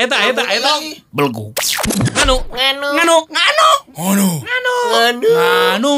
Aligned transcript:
eta 0.00 0.16
eta 0.16 0.32
eta 0.32 0.42
eta 0.42 0.42
eta 0.48 0.48
eta 0.56 0.70
eta. 0.80 1.02
Belgu. 1.12 1.52
Nganu. 2.16 2.36
Nganu. 2.48 2.88
Nganu. 2.96 3.18
Nganu. 3.28 4.28
Nganu, 4.40 4.74
Nganu. 5.60 5.94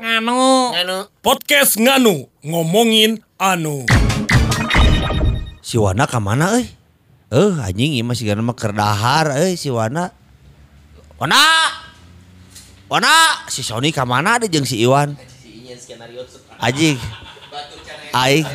Nganu. 0.00 0.40
Nganu. 0.72 0.96
podcast 1.20 1.76
nganu 1.76 2.32
ngomongin 2.40 3.20
anu. 3.36 3.84
Si 5.60 5.76
Wana 5.76 6.08
ka 6.08 6.22
mana 6.22 6.56
euy? 6.56 6.64
Eh 7.34 7.52
anjing 7.60 7.98
ieu 7.98 8.06
masih 8.06 8.30
kana 8.30 8.40
mah 8.40 8.56
keur 8.56 8.72
dahar 8.72 9.36
euy 9.36 9.58
si 9.60 9.68
Wana. 9.68 10.14
Wana. 11.20 11.42
Wana, 12.86 13.10
si 13.50 13.66
Sony 13.66 13.90
ka 13.90 14.06
mana 14.06 14.38
deh 14.38 14.46
jeung 14.46 14.62
si 14.62 14.78
Iwan? 14.78 15.18
Anjing. 16.62 16.96
Aing. 18.14 18.46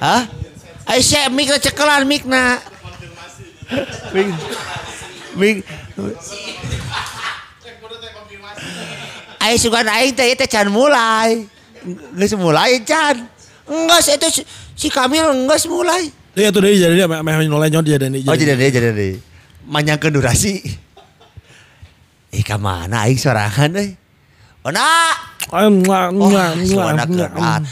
Hah? 0.00 0.24
Aing 0.88 1.04
si 1.04 1.20
mik 1.28 1.52
cekelan 1.60 2.08
mik 2.08 2.24
na. 2.24 2.58
Mik. 4.12 4.28
Mik. 5.36 5.56
Aing 9.38 9.60
sugan 9.60 9.86
aing 9.86 10.12
teh 10.16 10.34
teh 10.34 10.48
can 10.48 10.72
mulai. 10.72 11.44
Geus 12.16 12.34
mulai 12.34 12.80
can. 12.82 13.28
Enggak 13.68 14.00
itu 14.08 14.44
si, 14.72 14.88
Kamil 14.88 15.28
enggak 15.28 15.60
mulai. 15.68 16.08
Iya 16.38 16.54
tuh 16.54 16.62
dia 16.64 16.88
jadi 16.88 17.04
dia 17.04 17.06
meh 17.10 17.34
noleh 17.50 17.68
nyot 17.68 17.84
dia 17.84 17.98
dan 17.98 18.14
Oh 18.14 18.34
jadi 18.34 18.56
deh 18.56 18.70
jadi 18.70 18.90
deh. 18.94 19.20
Manyangkeun 19.68 20.16
durasi. 20.16 20.64
Eh 22.32 22.44
ka 22.44 22.56
mana 22.56 23.04
aing 23.04 23.20
sorangan 23.20 23.76
euy. 23.76 23.96
Ona. 24.66 24.84
Oh, 25.48 25.64
muah, 25.72 26.12
si 26.60 26.76
Wanda. 26.76 27.08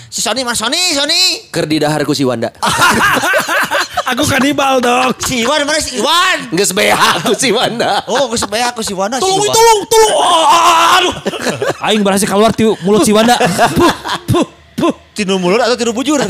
Si 0.09 0.25
Sony 0.25 0.49
mas 0.49 0.57
Sony 0.57 0.97
Sony. 0.97 1.53
Ker 1.53 1.69
di 1.69 1.77
daharku 1.77 2.17
si 2.17 2.25
Wanda. 2.25 2.49
Aku 4.07 4.23
kanibal 4.23 4.79
dong. 4.79 5.11
Si 5.19 5.43
Iwan 5.43 5.67
mana 5.67 5.83
si 5.83 5.99
Iwan? 5.99 6.39
Geus 6.55 6.71
beha 6.71 7.19
aku 7.19 7.35
si 7.35 7.51
Wanda. 7.51 8.07
Oh 8.07 8.31
geus 8.31 8.47
bae 8.47 8.63
aku 8.63 8.79
si 8.81 8.95
Wanda 8.95 9.19
si 9.19 9.27
Tolong, 9.27 9.43
Iwan. 9.43 9.51
tolong, 9.51 9.79
tolong. 9.91 10.13
Ah, 10.15 10.97
Aduh. 11.03 11.15
Aing 11.83 12.07
berhasil 12.07 12.25
keluar 12.25 12.55
ti 12.55 12.63
mulut 12.87 13.03
si 13.03 13.11
Wanda. 13.11 13.35
Puh, 13.75 13.93
puh, 14.31 14.47
puh. 14.79 14.95
Tinu 15.11 15.43
mulut 15.43 15.59
atau 15.59 15.75
tinu 15.75 15.91
bujur? 15.91 16.23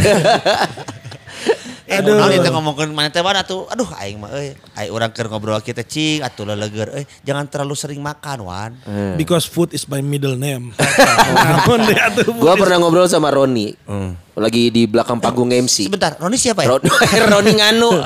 Eh, 1.86 2.02
Aduh. 2.02 2.18
Itu 2.28 2.50
ngomongin 2.50 2.90
mana 2.90 3.08
teh 3.08 3.22
Wan 3.22 3.34
atuh. 3.34 3.64
Aduh 3.66 3.86
aing 3.96 4.18
mah 4.18 4.34
euy. 4.34 4.58
Aing 4.74 4.90
urang 4.90 5.10
keur 5.10 5.26
ngobrol 5.26 5.58
kita 5.60 5.80
cing 5.80 6.18
atuh 6.18 6.42
leleger 6.44 6.90
euy. 6.92 7.06
Jangan 7.22 7.46
terlalu 7.46 7.74
sering 7.74 8.00
makan 8.00 8.42
Wan. 8.42 8.70
Because 9.14 9.46
food 9.46 9.70
is 9.70 9.86
my 9.86 9.98
middle 10.00 10.34
name. 10.34 10.74
Namun 11.46 11.86
tuh. 12.16 12.34
Gua 12.34 12.54
pernah 12.54 12.76
ngobrol 12.76 13.06
sama 13.06 13.30
Roni. 13.30 13.70
Lagi 14.36 14.68
di 14.68 14.84
belakang 14.84 15.16
panggung 15.16 15.48
MC. 15.48 15.88
Sebentar, 15.88 16.12
Roni 16.18 16.36
siapa 16.36 16.60
ya? 16.60 16.74
Ron- 16.74 16.84
Roni 17.32 17.52
nganu. 17.54 18.04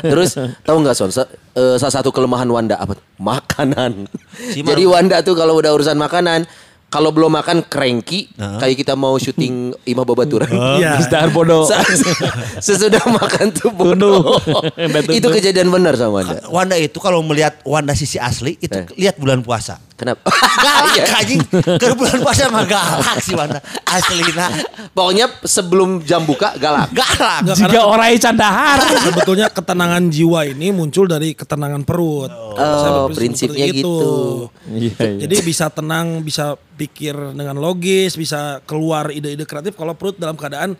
Terus 0.00 0.32
tahu 0.62 0.76
nggak 0.80 0.94
Son? 0.94 1.10
Sa- 1.10 1.28
eh, 1.52 1.76
salah 1.76 1.94
satu 1.94 2.08
kelemahan 2.08 2.48
Wanda 2.48 2.78
apa? 2.78 2.96
Makanan. 3.18 4.06
Jadi 4.54 4.84
Wanda 4.86 5.20
tuh 5.20 5.34
kalau 5.34 5.58
udah 5.58 5.74
urusan 5.74 5.98
makanan, 5.98 6.48
kalau 6.88 7.12
belum 7.12 7.28
makan 7.30 7.64
cranky, 7.64 8.32
kayak 8.34 8.76
kita 8.76 8.96
mau 8.96 9.12
syuting 9.14 9.76
Imah 9.84 10.04
Babaturan. 10.04 10.48
Iya. 10.80 10.96
Dahar 11.04 11.28
bodoh. 11.28 11.68
Sesudah 12.64 13.04
makan 13.04 13.52
tuh 13.52 13.68
bodoh. 13.68 14.40
Itu 15.08 15.28
kejadian 15.28 15.68
benar 15.68 15.96
sama 15.96 16.20
Wanda. 16.20 16.40
Wanda 16.48 16.76
itu 16.76 16.96
kalau 16.96 17.20
melihat 17.20 17.60
Wanda 17.62 17.92
sisi 17.92 18.16
asli 18.16 18.56
itu 18.58 18.72
Eh. 18.74 18.88
lihat 18.96 19.16
bulan 19.16 19.40
puasa. 19.40 19.80
Kenapa? 19.98 20.30
Galak 20.64 20.94
Iya. 20.94 21.04
anjing. 21.18 21.42
Ke 21.50 21.90
bulan 21.98 22.22
puasa 22.22 22.46
mah 22.46 22.62
galak 22.62 23.18
si 23.18 23.34
Wanda. 23.34 23.58
Aslina. 23.82 24.46
Pokoknya 24.94 25.26
sebelum 25.42 26.06
jam 26.06 26.22
buka 26.22 26.54
galak. 26.54 26.94
Galak. 26.94 27.42
Nggak, 27.42 27.56
Jika 27.58 27.80
orang 27.82 28.14
candahar. 28.14 28.78
Sebetulnya 29.10 29.50
ketenangan 29.50 30.06
jiwa 30.06 30.46
ini 30.46 30.70
muncul 30.70 31.10
dari 31.10 31.34
ketenangan 31.34 31.82
perut. 31.82 32.30
Oh, 32.30 33.10
berprinsip 33.10 33.50
prinsipnya 33.50 33.66
gitu. 33.74 33.98
Iya, 34.70 34.94
iya. 35.02 35.18
Jadi 35.26 35.34
bisa 35.42 35.66
tenang, 35.66 36.22
bisa 36.22 36.54
pikir 36.78 37.18
dengan 37.34 37.58
logis, 37.58 38.14
bisa 38.14 38.62
keluar 38.70 39.10
ide-ide 39.10 39.42
kreatif 39.42 39.74
kalau 39.74 39.98
perut 39.98 40.14
dalam 40.14 40.38
keadaan 40.38 40.78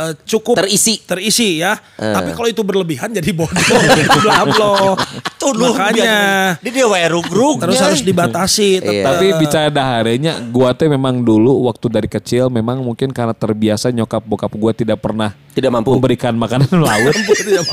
eh, 0.00 0.12
cukup 0.24 0.56
Terisi. 0.56 0.98
terisi 0.98 1.58
ya. 1.58 1.76
Eh. 1.94 2.10
Tapi 2.10 2.32
kalau 2.32 2.48
itu 2.48 2.60
berlebihan 2.60 3.10
jadi 3.10 3.30
bodoh. 3.30 3.80
Blablo. 4.18 4.96
Tuduh 5.40 5.72
Makanya 5.72 6.16
Di 6.58 6.68
dia 6.68 6.84
wae 6.84 7.04
rugrug. 7.06 7.60
terus 7.60 7.76
harus 7.78 8.00
dibatasi. 8.00 8.68
Iya. 8.72 8.80
tetap. 8.80 9.04
Tapi 9.10 9.26
bicara 9.36 9.68
daharenya, 9.68 10.32
gua 10.46 10.72
teh 10.72 10.86
memang 10.86 11.20
dulu 11.20 11.64
waktu 11.64 11.86
dari 11.88 12.08
kecil 12.08 12.48
memang 12.48 12.80
mungkin 12.80 13.08
karena 13.10 13.32
terbiasa 13.32 13.88
nyokap 13.90 14.20
bokap 14.20 14.52
gua 14.52 14.72
tidak 14.72 14.98
pernah 14.98 15.32
Tidak 15.50 15.68
mampu. 15.68 15.92
memberikan 15.92 16.32
makanan 16.32 16.72
laut. 16.88 17.14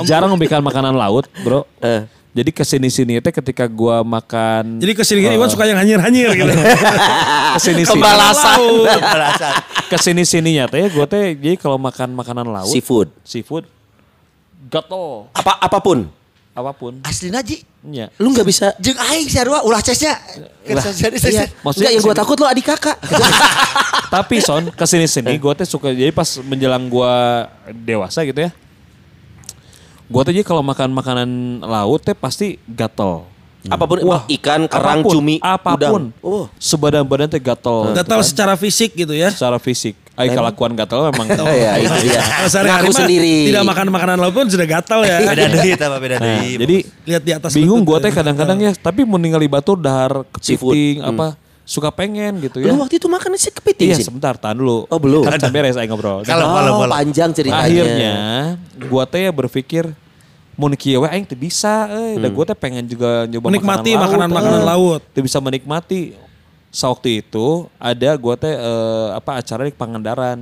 Jarang 0.03 0.29
memberikan 0.29 0.59
makanan 0.59 0.93
laut, 0.93 1.27
Bro. 1.41 1.63
Eh. 1.79 2.03
Jadi 2.37 2.51
ke 2.51 2.61
sini-sini 2.61 3.17
teh 3.17 3.33
ketika 3.33 3.65
gua 3.65 4.05
makan 4.05 4.77
Jadi 4.77 4.93
ke 4.93 5.01
sini 5.01 5.19
gini 5.19 5.33
Iwan 5.33 5.49
suka 5.49 5.65
yang 5.65 5.73
hanyir-hanyir 5.75 6.29
gitu. 6.31 6.53
ke 7.55 7.59
sini-sini 7.59 7.97
Kebalasan. 7.97 8.57
Alasan. 8.93 9.53
ke 9.85 9.97
sini-sininya 9.97 10.65
teh 10.67 10.85
gua 10.87 11.03
teh 11.03 11.33
jadi 11.33 11.55
kalau 11.55 11.75
makan 11.75 12.13
makanan 12.13 12.45
laut 12.45 12.69
Seafood. 12.69 13.09
seafood 13.23 13.65
gato 14.63 15.25
Apa 15.33 15.57
apa 15.57 15.77
pun. 15.79 16.05
apa 16.51 16.73
pun. 16.73 16.93
Aslina 17.01 17.39
Ji. 17.39 17.61
Ya. 17.87 18.09
Lu 18.15 18.29
nggak 18.29 18.41
bisa. 18.43 18.73
Jeung 18.77 18.97
aing 18.97 19.25
sarua 19.27 19.61
ulah 19.61 19.77
cesnya. 19.77 20.17
Jadi 20.65 21.21
Iya. 21.23 21.45
Maksudnya 21.61 21.89
yang 21.89 22.01
gue 22.01 22.09
kesini- 22.09 22.17
takut 22.17 22.33
lu 22.35 22.45
adik 22.45 22.65
kakak. 22.67 22.97
Tapi 24.13 24.41
son 24.41 24.69
ke 24.69 24.81
sini-sini 24.83 25.37
gue 25.37 25.53
teh 25.53 25.63
suka 25.63 25.89
jadi 25.89 26.09
pas 26.09 26.25
menjelang 26.41 26.81
gue 26.83 27.13
dewasa 27.79 28.21
gitu 28.21 28.41
ya. 28.41 28.49
Gue 30.07 30.21
teh 30.23 30.31
jadi 30.31 30.47
kalau 30.47 30.63
makan 30.63 30.89
makanan 30.95 31.29
laut 31.63 31.99
teh 31.99 32.15
pasti 32.15 32.55
gatel. 32.67 33.27
apa 33.67 33.83
pun 33.83 33.99
ikan, 34.31 34.63
kerang, 34.71 35.03
apa 35.03 35.03
pun, 35.03 35.11
cumi, 35.11 35.35
apa 35.43 35.75
pun. 35.75 35.75
udang. 35.75 36.23
Oh. 36.23 36.47
Sebadan-badan 36.55 37.27
teh 37.27 37.41
gatel. 37.43 37.91
Gatal 37.91 38.23
secara 38.23 38.55
fisik 38.55 38.95
gitu 38.95 39.11
ya. 39.11 39.27
Secara 39.27 39.59
fisik. 39.59 39.99
Ay 40.15 40.31
kelakuan 40.31 40.71
gatel 40.73 41.11
memang. 41.11 41.27
Oh 41.43 41.51
ya, 41.51 41.75
dia. 41.99 42.21
Kalau 42.39 42.47
sehari-hari 42.47 42.87
Ngaku 42.87 42.93
sendiri. 42.95 43.35
Tidak 43.51 43.63
makan 43.67 43.85
makanan 43.91 44.17
laut 44.23 44.33
pun 44.33 44.47
sudah 44.47 44.63
gatal 44.63 45.03
ya. 45.03 45.19
Beda 45.19 45.45
deui 45.51 45.69
eta 45.75 45.85
mah 45.91 45.99
beda 45.99 46.15
Nah, 46.17 46.41
jadi 46.47 46.77
Lihat 47.03 47.21
di 47.27 47.31
atas 47.35 47.51
bingung 47.51 47.83
gue 47.83 47.97
ya. 47.99 48.03
teh 48.07 48.11
kadang-kadang 48.15 48.57
ya. 48.63 48.71
Tapi 48.71 49.03
mau 49.03 49.19
ningali 49.19 49.51
batur 49.51 49.75
dahar 49.77 50.23
kepiting 50.31 51.03
apa 51.03 51.35
suka 51.67 51.91
pengen 51.91 52.39
gitu 52.39 52.63
ya. 52.63 52.71
Lu 52.71 52.79
waktu 52.79 52.95
itu 52.95 53.11
makan 53.11 53.35
sih 53.35 53.51
kepiting 53.51 53.91
Iya 53.91 53.99
sih. 53.99 54.07
sebentar 54.07 54.39
tahan 54.39 54.55
dulu. 54.55 54.87
Oh, 54.87 54.95
belum. 54.95 55.27
Kan 55.27 55.35
can 55.35 55.51
beres 55.51 55.75
aing 55.75 55.91
ngobrol. 55.91 56.23
Kalau 56.23 56.47
oh, 56.55 56.87
panjang 56.87 57.35
ceritanya. 57.35 57.67
Akhirnya 57.67 58.13
gua 58.87 59.03
teh 59.03 59.27
ya 59.27 59.31
berpikir 59.35 59.91
mau 60.55 60.71
kieu 60.73 61.03
we 61.03 61.07
aing 61.11 61.27
teu 61.27 61.35
bisa 61.35 61.91
euy. 61.91 62.23
Da 62.23 62.31
gua 62.31 62.47
teh 62.47 62.55
pengen 62.55 62.87
juga 62.87 63.27
nyoba 63.27 63.51
Menikmati 63.51 63.99
makanan 63.99 64.31
makanan-makanan 64.31 64.61
eh. 64.63 64.65
laut. 64.65 65.01
Teu 65.11 65.21
bisa 65.27 65.43
menikmati. 65.43 66.15
Sewaktu 66.71 67.19
itu 67.19 67.67
ada 67.75 68.09
gua 68.15 68.39
teh 68.39 68.55
eh, 68.55 69.07
apa 69.11 69.43
acara 69.43 69.67
di 69.67 69.75
Pangandaran. 69.75 70.39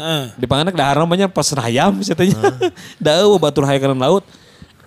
Heeh. 0.00 0.24
Di 0.32 0.48
Pangandaran 0.48 0.80
dahar 0.80 0.96
namanya 1.04 1.28
pesen 1.28 1.60
hayam 1.60 2.00
katanya. 2.00 2.56
Da 3.04 3.20
eueuh 3.20 3.36
batur 3.36 3.68
hayam 3.68 4.00
laut. 4.00 4.24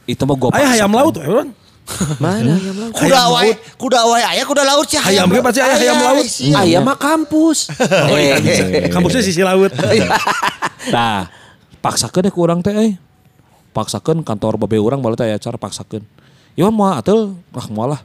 Itu 0.10 0.26
mah 0.26 0.34
gua 0.34 0.50
Ayah 0.58 0.82
ayam 0.82 0.90
paksakan. 0.90 0.98
laut 0.98 1.16
Bang. 1.22 1.50
Mana 2.22 2.56
ayam 2.56 2.76
laut? 2.78 2.94
Kuda 2.96 3.22
wae, 3.36 3.52
kuda 3.76 4.00
wae 4.08 4.24
aya 4.24 4.44
kuda 4.48 4.64
laut 4.64 4.88
sih. 4.88 5.02
Ayam 5.02 5.28
ge 5.28 5.40
pasti 5.44 5.60
aya 5.60 5.76
ayam 5.76 5.98
laut. 6.00 6.26
Ayam 6.56 6.82
mah 6.88 6.98
kampus. 6.98 7.68
Oh 8.12 8.18
iya 8.18 8.40
bisa. 8.40 8.64
Kampusnya 8.90 9.22
sisi 9.22 9.42
laut. 9.44 9.72
Nah, 10.82 11.30
paksakeun 11.78 12.26
deh 12.26 12.34
ke 12.34 12.40
urang 12.42 12.66
teh 12.66 12.74
euy. 12.74 12.98
Paksakeun 13.70 14.26
kantor 14.26 14.58
babe 14.58 14.82
urang 14.82 14.98
baru 14.98 15.14
teh 15.14 15.30
aya 15.30 15.38
acara 15.38 15.62
paksakeun. 15.62 16.02
Iwan 16.58 16.74
moal 16.74 16.98
atul, 16.98 17.38
ah 17.54 17.68
moal 17.70 17.94
lah. 17.94 18.02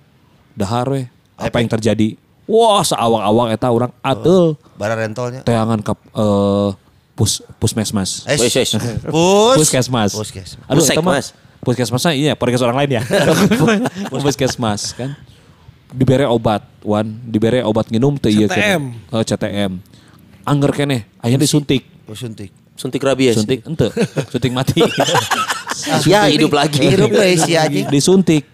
Dahar 0.53 0.85
we. 0.93 1.09
Apa 1.41 1.65
yang 1.65 1.73
terjadi? 1.73 2.21
Wah, 2.47 2.85
saawang-awang 2.85 3.49
eta 3.51 3.73
urang 3.73 3.93
atul. 4.05 4.61
Bara 4.79 4.95
rentolnya. 4.95 5.41
Teangan 5.43 5.81
ke 5.83 5.93
eh, 5.97 6.69
pus 7.17 7.41
puskesmas. 7.57 8.29
Eh, 8.29 8.37
Wes, 8.37 8.53
wes. 8.55 8.71
Pus. 9.15 9.57
Puskesmas. 9.57 10.13
Puskesmas. 10.13 10.69
Aduh, 10.69 10.85
Puskesmas. 10.85 11.33
Puskesmasnya 11.67 12.15
iya, 12.15 12.33
podcast 12.39 12.63
orang 12.63 12.87
lain 12.87 13.03
ya. 13.03 13.03
puskesmas 14.23 14.95
kan. 14.95 15.19
Dibere 15.91 16.31
obat, 16.31 16.63
Wan. 16.87 17.19
Dibere 17.27 17.67
obat 17.67 17.91
minum 17.91 18.15
teu 18.15 18.31
ieu 18.31 18.47
CTM. 18.47 19.11
Oh, 19.11 19.23
CTM. 19.23 19.83
Angger 20.47 20.71
keneh, 20.71 21.11
aya 21.19 21.35
disuntik. 21.35 21.83
Oh, 22.07 22.15
suntik. 22.15 22.55
Suntik 22.79 23.03
rabies. 23.03 23.35
Suntik 23.35 23.67
ente, 23.67 23.91
suntik 24.31 24.55
mati. 24.55 24.79
Ya 26.09 26.25
hidup 26.25 26.57
lagi. 26.57 26.89
We 26.89 27.37
si 27.37 27.53
anjing. 27.53 27.87
Disuntik. 27.93 28.49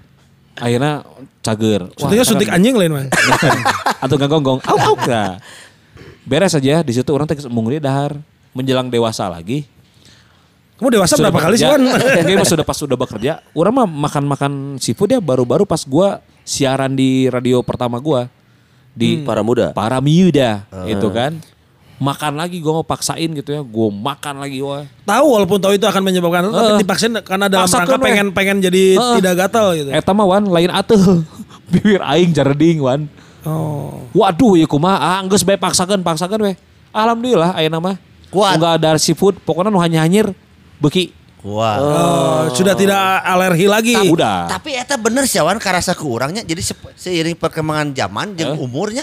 akhirnya 0.59 1.07
cager. 1.41 1.89
Suntiknya 1.95 2.27
suntik 2.27 2.51
anjing 2.51 2.75
lain 2.75 2.93
mah. 2.93 3.07
atau 4.05 4.15
nggak 4.19 4.31
gonggong. 4.31 4.61
Au 4.67 4.77
au. 4.77 4.95
Beres 6.27 6.53
aja 6.53 6.83
di 6.83 6.93
situ 6.93 7.09
orang 7.15 7.31
teh 7.31 7.39
mungkin 7.47 7.79
dahar 7.79 8.19
menjelang 8.53 8.91
dewasa 8.91 9.31
lagi. 9.31 9.65
Kamu 10.83 10.99
dewasa 10.99 11.15
berapa 11.15 11.39
kali 11.39 11.55
sih, 11.55 11.63
Wan? 11.63 11.79
Enggak 12.27 12.43
pas 12.43 12.51
sudah 12.51 12.67
pas 12.67 12.75
sudah 12.75 12.99
bekerja. 12.99 13.39
Orang 13.55 13.71
mah 13.71 13.87
makan-makan 13.87 14.83
seafood 14.83 15.15
ya 15.15 15.23
baru-baru 15.23 15.63
pas 15.63 15.87
gua 15.87 16.19
siaran 16.43 16.99
di 16.99 17.31
radio 17.31 17.63
pertama 17.63 18.03
gua 18.03 18.27
di 18.91 19.23
Para 19.23 19.47
muda. 19.47 19.71
Para 19.71 20.03
Miuda 20.03 20.67
itu 20.91 21.07
kan. 21.15 21.39
Makan 22.03 22.35
lagi 22.35 22.59
gua 22.59 22.83
mau 22.83 22.87
paksain 22.87 23.31
gitu 23.31 23.55
ya. 23.55 23.63
Gua 23.63 23.95
makan 23.95 24.43
lagi 24.43 24.59
wah. 24.59 24.83
Tahu 25.07 25.27
walaupun 25.39 25.63
tahu 25.63 25.79
itu 25.79 25.87
akan 25.87 26.03
menyebabkan 26.03 26.51
tapi 26.51 26.75
Eh. 26.75 26.79
dipaksain 26.83 27.15
karena 27.23 27.47
dalam 27.47 27.71
rangka 27.71 27.97
pengen 28.03 28.27
pengen 28.35 28.59
jadi 28.59 28.99
Eh. 28.99 29.15
tidak 29.23 29.35
gatal 29.39 29.79
gitu. 29.79 29.87
Eta 29.95 30.11
mah 30.11 30.27
wan 30.27 30.51
lain 30.51 30.67
atuh. 30.67 31.23
Bibir 31.71 32.03
aing 32.03 32.35
jarding 32.35 32.83
wan. 32.83 33.07
Oh. 33.47 34.03
Waduh 34.19 34.59
ya 34.59 34.67
kumaha 34.67 34.99
ah 34.99 35.23
geus 35.31 35.47
bae 35.47 35.55
paksakeun 35.55 36.03
paksakeun 36.03 36.43
weh. 36.43 36.57
Alhamdulillah 36.91 37.55
ayeuna 37.55 37.79
mah. 37.79 37.97
Kuat. 38.35 38.59
Enggak 38.59 38.83
ada 38.83 38.91
seafood, 38.99 39.39
pokoknya 39.47 39.69
nu 39.69 39.79
hanya-hanyir 39.79 40.33
beki. 40.83 41.15
Wah. 41.43 41.79
Oh, 41.79 42.43
sudah 42.55 42.75
tidak 42.79 42.99
alergi 43.27 43.67
lagi. 43.67 43.95
Udah. 44.11 44.47
Tapi 44.47 44.79
eta 44.79 44.95
bener 44.95 45.27
sih 45.27 45.43
Wan 45.43 45.59
karasa 45.59 45.91
ke 45.95 46.03
urangnya 46.07 46.47
jadi 46.47 46.63
seiring 46.95 47.35
perkembangan 47.35 47.91
zaman 47.95 48.35
jeung 48.39 48.59
umurnya 48.63 49.03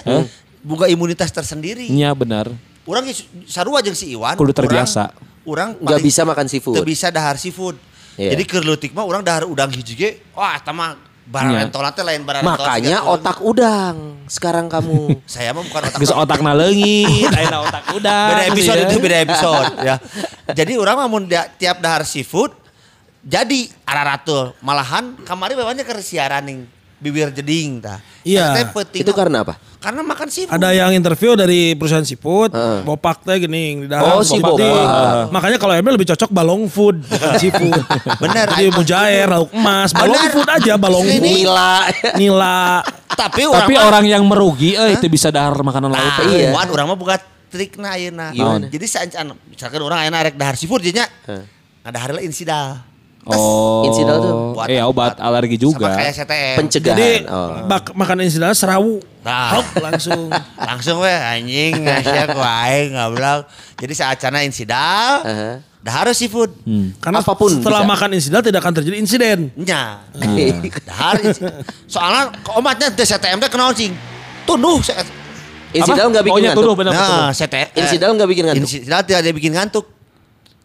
buka 0.63 0.87
imunitas 0.91 1.31
tersendiri. 1.31 1.87
Nya 1.91 2.11
benar. 2.15 2.51
Urang 2.87 3.03
geus 3.07 3.27
sarua 3.47 3.83
jeung 3.83 3.95
si 3.95 4.11
Iwan. 4.15 4.39
Kudu 4.39 4.55
terbiasa. 4.55 5.11
Urang 5.43 5.75
Nggak 5.79 5.99
bisa 6.03 6.21
makan 6.23 6.47
seafood. 6.47 6.79
Teu 6.79 6.87
bisa 6.87 7.11
dahar 7.11 7.35
seafood. 7.35 7.75
Iya. 8.19 8.35
Jadi 8.35 8.43
keur 8.43 8.63
leutik 8.67 8.91
mah 8.91 9.07
urang 9.07 9.23
dahar 9.23 9.47
udang 9.47 9.71
hiji 9.71 9.95
ge, 9.95 10.19
wah 10.35 10.59
eta 10.59 10.75
mah 10.75 10.99
barang 11.29 11.51
Iya. 11.51 11.59
rentolan 11.63 11.91
teh 11.93 12.01
lain 12.01 12.21
barang 12.23 12.41
Makanya 12.41 12.97
otak 13.05 13.37
udang 13.39 14.17
sekarang 14.25 14.65
kamu. 14.65 15.13
saya 15.29 15.53
mah 15.53 15.61
bukan 15.61 15.81
otak 15.83 15.97
Geus 15.97 16.09
otakna 16.11 16.51
leungit, 16.51 17.29
ayeuna 17.29 17.59
otak 17.61 17.83
udah. 17.93 18.21
beda 18.27 18.43
episode 18.49 18.75
ya. 18.75 18.85
itu 18.85 18.95
beda 18.97 19.17
episode 19.21 19.71
ya. 19.87 19.95
Jadi 20.51 20.73
orang 20.75 20.95
mah 20.97 21.07
mun 21.07 21.23
tiap 21.55 21.77
dahar 21.77 22.01
seafood 22.01 22.57
jadi 23.19 23.67
araratul 23.83 24.55
malahan 24.59 25.13
kamari 25.21 25.53
bawanya 25.53 25.83
ke 25.83 25.91
siaran 25.99 26.41
ning 26.41 26.59
bibir 26.99 27.31
jeding 27.31 27.79
tah. 27.79 27.99
Iya. 28.21 28.71
Itu 28.91 29.11
karena 29.11 29.41
apa? 29.41 29.55
karena 29.79 30.03
makan 30.03 30.27
seafood. 30.27 30.51
Ada 30.51 30.75
yang 30.75 30.91
interview 30.91 31.39
dari 31.39 31.71
perusahaan 31.71 32.03
seafood, 32.03 32.51
Heeh. 32.51 32.83
bopak 32.83 33.23
teh 33.23 33.39
gini 33.39 33.79
di 33.79 33.87
dalam. 33.87 34.19
Oh, 34.19 34.21
si 34.21 34.35
Bopak 34.35 34.59
di- 34.59 35.31
Makanya 35.31 35.55
kalau 35.55 35.71
Emil 35.71 35.95
lebih 35.95 36.03
cocok 36.11 36.27
balong 36.29 36.67
food, 36.67 36.99
seafood. 37.39 37.79
Bener. 38.23 38.43
Jadi 38.51 38.75
mujair, 38.75 39.31
lauk 39.31 39.55
emas, 39.55 39.95
balong 39.95 40.19
Bener. 40.19 40.33
food 40.35 40.49
aja, 40.51 40.73
balong 40.75 41.07
food. 41.07 41.23
Nila. 41.23 41.87
Nila. 42.19 42.83
Tapi 43.07 43.47
orang 43.47 43.63
Tapi 43.63 43.73
orang 43.79 44.05
yang 44.05 44.23
merugi 44.27 44.75
eh 44.75 44.99
itu 44.99 45.07
bisa 45.07 45.31
dahar 45.31 45.55
makanan 45.55 45.87
laut. 45.87 46.03
Nah, 46.03 46.27
Iya. 46.27 46.51
Wan, 46.51 46.67
orang 46.67 46.85
mah 46.91 46.99
buka 46.99 47.15
trik 47.47 47.79
na 47.79 47.95
ayeuna. 47.95 48.35
Gimana? 48.35 48.67
Jadi 48.67 48.83
saean 48.83 49.31
misalkan 49.47 49.79
orang 49.79 50.03
ayeuna 50.03 50.27
rek 50.27 50.35
dahar 50.35 50.59
seafood 50.59 50.83
jadinya. 50.83 51.07
Nah, 51.79 51.89
dahar 51.89 52.11
lah 52.11 52.21
insidal. 52.21 52.83
Oh. 53.21 53.83
Insidal 53.83 54.18
tuh 54.18 54.33
Buat- 54.56 54.68
Iya 54.68 54.83
obat 54.86 55.19
alergi 55.19 55.56
juga. 55.56 55.92
Sama 55.92 56.00
kayak 56.00 56.13
CTM. 56.16 56.56
Pencegahan. 56.57 56.95
Jadi 56.95 57.10
oh. 57.27 57.51
bak, 57.68 57.83
makan 57.94 58.18
insidal 58.21 58.51
serawu. 58.51 59.04
Nah. 59.21 59.50
Hop, 59.54 59.68
langsung. 59.77 60.31
Langsung 60.69 60.98
weh 61.00 61.12
anjing 61.12 61.75
ngasih 61.77 62.31
ku 62.31 62.39
aing 62.39 62.89
ngobrol. 62.92 63.44
Jadi 63.75 63.94
saat 63.94 64.18
cana 64.18 64.42
insidal, 64.42 65.21
Aha. 65.21 65.60
dahar 65.77 66.07
seafood. 66.12 66.56
Karena 66.98 67.19
Apa 67.19 67.36
pun 67.36 67.51
setelah 67.51 67.83
bisa. 67.83 67.92
makan 67.92 68.10
insidal 68.13 68.42
tidak 68.42 68.60
akan 68.60 68.74
terjadi 68.74 68.95
insiden. 68.98 69.39
Nya. 69.54 70.00
Dahar 70.81 71.19
insi- 71.19 71.44
Soalnya 71.86 72.31
omatnya 72.50 72.88
teh 72.89 73.04
CTM 73.04 73.38
teh 73.38 73.48
kenal 73.48 73.71
cing. 73.71 73.92
Tunduh. 74.44 74.80
Insidal 75.69 76.10
nggak 76.10 76.24
bikin 76.24 76.33
Pokoknya 76.33 76.51
tuduh 76.51 76.74
ngantuk. 76.74 76.81
benar 76.81 76.94
Nah, 76.95 77.30
CTM. 77.30 77.68
Insidal 77.75 78.10
nggak 78.18 78.30
bikin 78.31 78.44
ngantuk? 78.48 78.63
Insidal 78.66 79.00
tidak 79.04 79.19
ada 79.19 79.31
bikin 79.31 79.51
ngantuk. 79.54 79.86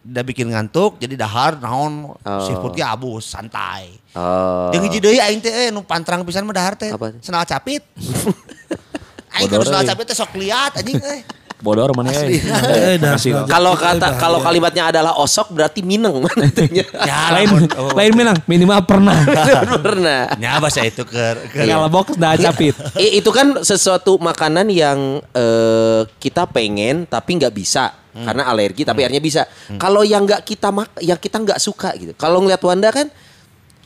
Tidak 0.05 0.21
bikin 0.21 0.53
ngantuk, 0.53 1.01
jadi 1.01 1.17
dahar 1.17 1.57
naon 1.57 2.13
Oh. 2.13 2.41
seafoodnya 2.45 2.93
abus, 2.93 3.25
santai. 3.25 3.89
Oh. 4.13 4.69
Yang 4.69 4.81
hiji 4.93 4.99
deui 5.01 5.17
aing 5.17 5.41
teh 5.41 5.49
eh, 5.49 5.67
nu 5.73 5.81
pantrang 5.81 6.21
pisan 6.21 6.45
mah 6.45 6.53
dahar 6.53 6.77
teh. 6.77 6.93
Apa? 6.93 7.17
Senal 7.25 7.41
capit. 7.43 7.81
aing 9.35 9.49
kudu 9.49 9.65
senal 9.65 9.81
eh. 9.81 9.87
capit 9.89 10.05
teh 10.05 10.15
sok 10.15 10.37
liat 10.37 10.77
anjing 10.77 11.01
eh. 11.01 11.25
Bodor 11.55 11.95
mana 11.97 12.11
ya? 12.13 12.27
Eh. 12.29 12.99
Kalau 13.49 13.73
kata 13.73 14.19
kalau 14.21 14.43
kalimatnya 14.43 14.91
adalah 14.93 15.17
osok 15.17 15.55
berarti 15.55 15.81
mineng 15.81 16.21
mantunya. 16.23 16.85
Ya 16.85 17.31
lain 17.33 17.65
oh. 17.73 17.89
lain 17.95 18.11
menang 18.13 18.37
minimal 18.45 18.85
pernah. 18.85 19.15
Pernah. 19.85 20.35
Nya 20.37 20.61
bahasa 20.61 20.85
itu 20.85 21.01
ke 21.07 21.49
ke 21.49 21.65
Kalau 21.65 21.89
box 21.89 22.13
dah 22.19 22.37
capit. 22.37 22.75
I- 22.99 23.17
itu 23.17 23.29
kan 23.33 23.65
sesuatu 23.65 24.19
makanan 24.21 24.69
yang 24.69 25.23
eh, 25.33 26.05
kita 26.21 26.45
pengen 26.45 27.07
tapi 27.09 27.39
nggak 27.41 27.55
bisa 27.55 28.04
karena 28.15 28.43
alergi 28.47 28.87
tapi 28.87 29.03
akhirnya 29.03 29.23
bisa. 29.23 29.41
Kalau 29.75 30.07
yang 30.07 30.23
nggak 30.23 30.47
kita 30.47 30.71
mak, 30.71 30.95
yang 31.03 31.19
kita 31.19 31.43
nggak 31.43 31.59
suka 31.59 31.91
gitu. 31.99 32.15
Kalau 32.15 32.39
ngeliat 32.39 32.63
Wanda 32.63 32.89
kan 32.95 33.11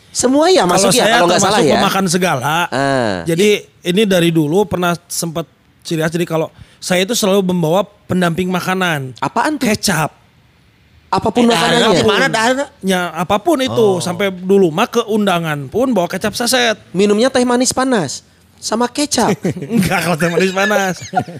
semua 0.09 0.49
ya 0.49 0.65
masuk 0.65 0.89
ya 0.93 1.05
saya 1.05 1.13
kalau 1.21 1.27
nggak 1.29 1.41
salah 1.41 1.59
ya. 1.61 1.73
pemakan 1.77 2.05
segala. 2.09 2.41
Ah. 2.69 3.21
Jadi 3.25 3.65
ini 3.85 4.01
dari 4.05 4.29
dulu 4.29 4.65
pernah 4.69 4.93
sempat 5.09 5.45
ciri 5.81 6.01
khas. 6.05 6.13
Jadi 6.13 6.25
kalau 6.29 6.53
saya 6.77 7.05
itu 7.05 7.13
selalu 7.17 7.49
membawa 7.49 7.81
pendamping 7.83 8.49
makanan. 8.49 9.17
Apaan 9.21 9.57
tuh? 9.57 9.69
Kecap. 9.69 10.19
Apa 11.09 11.33
pun 11.33 11.49
Daharna 11.49 11.89
makanannya. 11.89 12.05
mana? 12.05 12.65
Ya 12.85 13.09
apa 13.09 13.41
pun 13.41 13.57
itu. 13.57 13.97
Sampai 13.97 14.29
dulu 14.29 14.69
mah 14.69 14.85
ke 14.85 15.01
undangan 15.09 15.65
pun 15.69 15.89
bawa 15.89 16.05
kecap 16.05 16.37
saset. 16.37 16.77
Minumnya 16.93 17.33
teh 17.33 17.41
manis 17.41 17.73
panas 17.73 18.21
sama 18.61 18.85
kecap. 18.85 19.33
Enggak 19.73 20.05
kalau 20.05 20.17
teh 20.21 20.29
manis 20.29 20.53
panas. 20.53 20.95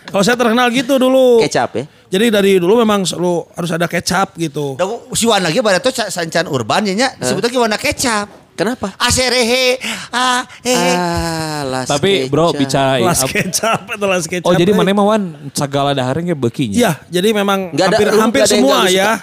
kalau 0.10 0.24
saya 0.26 0.38
terkenal 0.38 0.74
gitu 0.74 0.98
dulu. 0.98 1.46
kecap 1.46 1.70
ya. 1.78 1.86
Jadi 2.10 2.26
dari 2.34 2.52
dulu 2.58 2.82
memang 2.82 3.06
selalu 3.06 3.46
harus 3.54 3.70
ada 3.70 3.86
kecap 3.86 4.34
gitu. 4.34 4.74
Da 4.74 4.86
si 5.14 5.30
wan 5.30 5.46
lagi 5.46 5.62
pada 5.62 5.78
tuh 5.78 5.94
sancan 5.94 6.50
urban 6.50 6.90
nya 6.90 7.14
disebutnya 7.16 7.54
warna 7.56 7.78
kecap. 7.78 8.50
Kenapa? 8.58 8.92
Aserehe 9.00 9.80
ah 10.12 10.44
hehe. 10.60 10.92
Ah, 10.92 11.62
las 11.64 11.88
Tapi 11.88 12.28
bro 12.28 12.52
kecap. 12.52 12.60
bicara 12.60 12.92
Las 13.00 13.22
kecap 13.24 13.80
itu 13.88 14.06
las 14.06 14.26
kecap. 14.28 14.44
Oh 14.44 14.52
jadi 14.52 14.74
eh. 14.74 14.76
mana 14.76 14.92
mah 14.92 15.06
wan 15.08 15.24
segala 15.54 15.94
daharnya 15.94 16.36
bekinya. 16.36 16.76
Iya, 16.76 16.92
jadi 17.08 17.32
memang 17.32 17.72
Nggak 17.72 17.88
ada- 17.88 17.96
hampir, 17.96 18.08
hampir 18.12 18.42
ada 18.42 18.50
yang 18.50 18.54
semua 18.60 18.78
ya. 18.84 18.90
suka? 18.90 19.14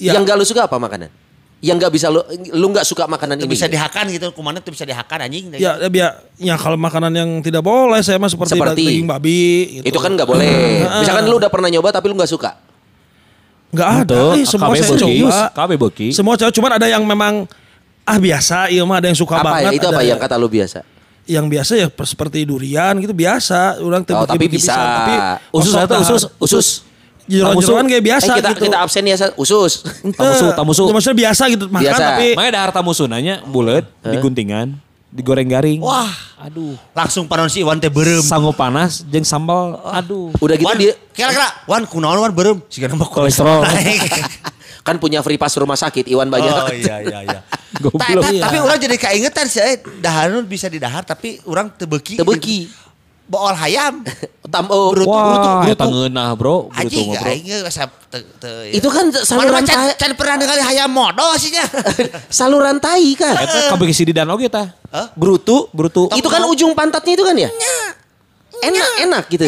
Ya. 0.00 0.12
Yang 0.16 0.22
gak 0.24 0.36
lu 0.38 0.44
suka 0.48 0.62
apa 0.64 0.76
makanan? 0.80 1.10
Yang 1.60 1.76
gak 1.76 1.92
bisa 1.92 2.06
lu 2.08 2.24
lu 2.56 2.66
gak 2.72 2.88
suka 2.88 3.04
makanan 3.04 3.36
Itu 3.36 3.44
ini. 3.44 3.52
bisa 3.52 3.68
gitu? 3.68 3.76
dihakan 3.76 4.04
gitu, 4.08 4.26
kumana 4.32 4.64
tuh 4.64 4.72
bisa 4.72 4.88
dihakan 4.88 5.28
anjing. 5.28 5.52
Ya, 5.54 5.76
ya, 5.76 5.88
biar, 5.92 6.24
ya 6.40 6.56
kalau 6.56 6.80
makanan 6.80 7.12
yang 7.12 7.30
tidak 7.44 7.60
boleh 7.60 8.00
saya 8.00 8.16
mah 8.16 8.32
seperti, 8.32 8.56
Seperti? 8.56 8.80
daging 8.80 9.04
babi 9.04 9.40
gitu. 9.76 9.92
Itu 9.92 9.98
kan 10.00 10.16
gak 10.16 10.24
boleh. 10.24 10.48
Misalkan 11.04 11.28
lu 11.28 11.36
udah 11.36 11.52
pernah 11.52 11.68
nyoba 11.68 11.92
tapi 11.92 12.08
lu 12.08 12.16
gak 12.16 12.32
suka. 12.32 12.56
Nggak 13.70 13.90
ada. 14.02 14.22
Eh, 14.34 14.42
semua 14.42 14.66
KB 14.66 14.74
saya 14.74 14.88
beki, 14.90 15.14
coba. 15.22 15.40
KB 15.52 15.70
beki. 15.78 16.08
Semua 16.10 16.34
coba, 16.34 16.50
cuman 16.50 16.70
ada 16.80 16.86
yang 16.88 17.04
memang 17.04 17.44
ah 18.02 18.18
biasa, 18.18 18.66
iya 18.66 18.82
mah 18.82 18.98
ada 18.98 19.06
yang 19.12 19.18
suka 19.20 19.38
apa 19.38 19.44
ya? 19.44 19.52
banget. 19.68 19.72
Itu 19.78 19.86
ada 19.86 19.94
apa 19.94 20.02
yang 20.02 20.18
kata 20.18 20.34
lu 20.40 20.48
biasa? 20.48 20.80
yang 21.30 21.46
biasa 21.46 21.78
ya 21.78 21.86
per- 21.86 22.10
seperti 22.10 22.42
durian 22.42 22.98
gitu 22.98 23.14
biasa. 23.14 23.78
Orang 23.78 24.02
Oh, 24.02 24.26
tapi 24.26 24.50
tebeki-beki 24.50 24.58
bisa. 24.58 24.74
Tapi 24.74 25.14
Usus 25.54 25.74
atau 25.78 26.02
usus 26.02 26.22
usus. 26.42 26.66
Jeroan-jeroan 27.30 27.86
kayak 27.86 28.04
biasa 28.04 28.30
eh, 28.34 28.36
kita, 28.42 28.50
gitu. 28.52 28.62
kita 28.66 28.76
absen 28.82 29.04
ya 29.06 29.16
usus. 29.38 29.72
Tamusu, 30.18 30.46
tamusu. 30.52 30.82
ya 30.84 30.92
Maksudnya 30.98 31.18
biasa 31.22 31.42
gitu 31.46 31.64
makan 31.70 31.84
Biasa. 31.86 32.02
tapi 32.02 32.26
Makanya 32.34 32.52
dahar 32.58 32.70
tamusu 32.74 33.04
nanya 33.06 33.34
bulat, 33.46 33.86
diguntingan, 34.02 34.74
digoreng 35.08 35.46
garing. 35.46 35.78
Wah, 35.78 36.10
Aduh. 36.42 36.74
langsung 36.90 37.30
panon 37.30 37.46
si 37.46 37.62
Iwan 37.62 37.78
teh 37.78 37.90
berem. 37.90 38.22
Sanggup 38.22 38.58
panas 38.58 39.06
jeung 39.06 39.22
sambal. 39.22 39.78
Aduh. 39.94 40.34
Udah 40.42 40.58
gitu 40.58 40.66
Wan, 40.66 40.76
dia 40.76 40.92
kira-kira 41.14 41.46
Wan 41.70 41.86
kunaon 41.86 42.18
Wan 42.18 42.32
berem? 42.34 42.58
Siga 42.66 42.90
nama 42.90 43.06
Kolesterol. 43.06 43.62
kan 44.86 44.96
punya 44.96 45.20
free 45.20 45.36
pass 45.36 45.54
rumah 45.60 45.76
sakit 45.76 46.08
Iwan 46.08 46.32
banyak. 46.32 46.50
Oh 46.50 46.72
iya 46.72 46.96
iya 47.04 47.18
iya. 47.22 47.40
Goblok. 47.84 48.02
Ta- 48.02 48.32
ta- 48.32 48.42
Tapi 48.50 48.56
orang 48.58 48.78
jadi 48.80 48.96
keingetan 48.98 49.46
sih, 49.46 49.62
eh, 49.62 49.78
dahar 50.02 50.34
nu 50.34 50.42
bisa 50.42 50.66
didahar 50.66 51.06
tapi 51.06 51.38
orang 51.46 51.70
tebeki. 51.70 52.18
Tebeki. 52.18 52.58
Bool 53.30 53.54
hayam. 53.54 54.02
Tam 54.50 54.66
oh, 54.66 54.90
Brutu, 54.90 55.06
Wah, 55.06 55.22
brutu, 55.30 55.48
eta 55.70 55.86
brutu. 55.86 55.94
ngeunah, 55.94 56.28
Bro. 56.34 56.74
Brutu 56.74 56.82
Anjing, 56.82 57.06
mah, 57.14 57.22
Bro. 57.22 57.30
aing 57.30 57.44
geus 57.46 57.62
asa 57.70 57.86
teu 58.10 58.26
teu. 58.42 58.66
itu 58.66 58.88
kan 58.90 59.06
saluran 59.22 59.54
mah 59.54 59.62
can, 59.62 59.78
tai, 59.78 59.94
can 59.94 60.12
pernah 60.18 60.34
dengar 60.42 60.58
hayam 60.58 60.90
modo 60.90 61.22
sih 61.38 61.54
nya. 61.54 61.62
saluran 62.42 62.82
tai 62.82 63.14
kan. 63.14 63.38
Eta 63.38 63.70
kabeh 63.70 63.94
si 63.94 64.02
di 64.02 64.10
danau 64.10 64.34
ge 64.34 64.50
tah. 64.50 64.74
Brutu, 65.14 65.70
Brutu. 65.70 66.10
Itu 66.10 66.26
kan 66.26 66.42
ujung 66.50 66.74
pantatnya 66.74 67.14
itu 67.14 67.22
kan 67.22 67.38
ya? 67.38 67.46
Enak, 68.66 68.88
enak 69.06 69.24
gitu. 69.30 69.46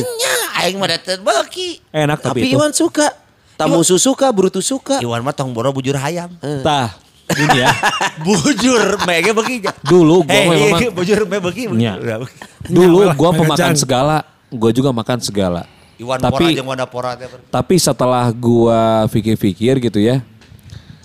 Aing 0.62 0.78
mah 0.78 0.86
da 0.86 1.02
teu 1.02 1.18
beuki. 1.18 1.82
Enak 1.90 2.22
tapi, 2.22 2.46
Tapi. 2.46 2.54
Iwan 2.54 2.70
suka. 2.70 3.10
Tamusu 3.58 3.98
suka, 3.98 4.30
Brutu 4.30 4.62
suka. 4.62 5.02
Iwan 5.02 5.26
mah 5.26 5.34
tong 5.34 5.50
boro 5.50 5.74
bujur 5.74 5.98
hayam. 5.98 6.30
Tah. 6.62 7.01
Ini 7.28 7.58
ya. 7.58 7.70
bujur 8.26 8.82
mege 9.02 9.30
beuki. 9.32 9.56
Dulu 9.82 10.22
gua 10.22 10.34
Eh, 10.34 10.44
mah 10.44 10.54
iya, 10.54 10.66
memang 10.68 10.80
bujur 10.92 11.18
me 11.24 11.36
beuki. 11.38 11.64
Nya. 11.70 11.96
Udah. 11.96 12.16
Dulu 12.64 12.98
gua 13.14 13.30
pemakan 13.32 13.74
segala, 13.74 14.16
gua 14.48 14.70
juga 14.70 14.90
makan 14.90 15.18
segala. 15.18 15.62
Iwan 15.96 16.18
pora 16.18 16.28
tapi 16.34 16.46
pora 16.88 17.10
teh. 17.14 17.28
tapi 17.46 17.74
setelah 17.78 18.26
gua 18.30 19.06
pikir-pikir 19.06 19.78
gitu 19.80 19.98
ya. 19.98 20.20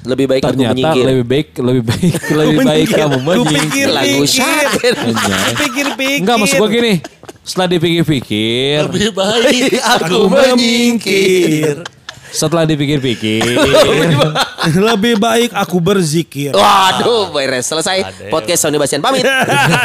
Lebih 0.02 0.26
baik 0.26 0.42
aku 0.42 0.56
Ternyata 0.56 0.72
menyingkir. 0.74 1.04
lebih 1.04 1.26
baik 1.26 1.48
lebih 1.60 1.84
baik 1.84 2.14
lebih 2.40 2.58
baik 2.64 2.88
kamu 2.90 3.18
menyingkir. 3.20 3.88
Lagu. 3.92 4.24
Anjay. 4.24 5.52
Pikir-pikir. 5.54 6.22
Enggak 6.24 6.36
maksud 6.38 6.58
gua 6.58 6.70
gini. 6.70 6.94
Setelah 7.48 7.68
dipikir-pikir, 7.72 8.80
Lebih 8.92 9.12
baik 9.16 9.80
aku 9.80 10.28
menyingkir. 10.28 11.88
setelah 12.28 12.68
dipikir-pikir, 12.68 13.40
Lebih 14.92 15.16
baik 15.22 15.52
aku 15.56 15.78
berzikir. 15.80 16.52
Waduh, 16.52 17.32
beres 17.32 17.68
selesai 17.68 18.28
podcast 18.28 18.68
Sony 18.68 18.78
Basian 18.80 19.00
pamit. 19.00 19.24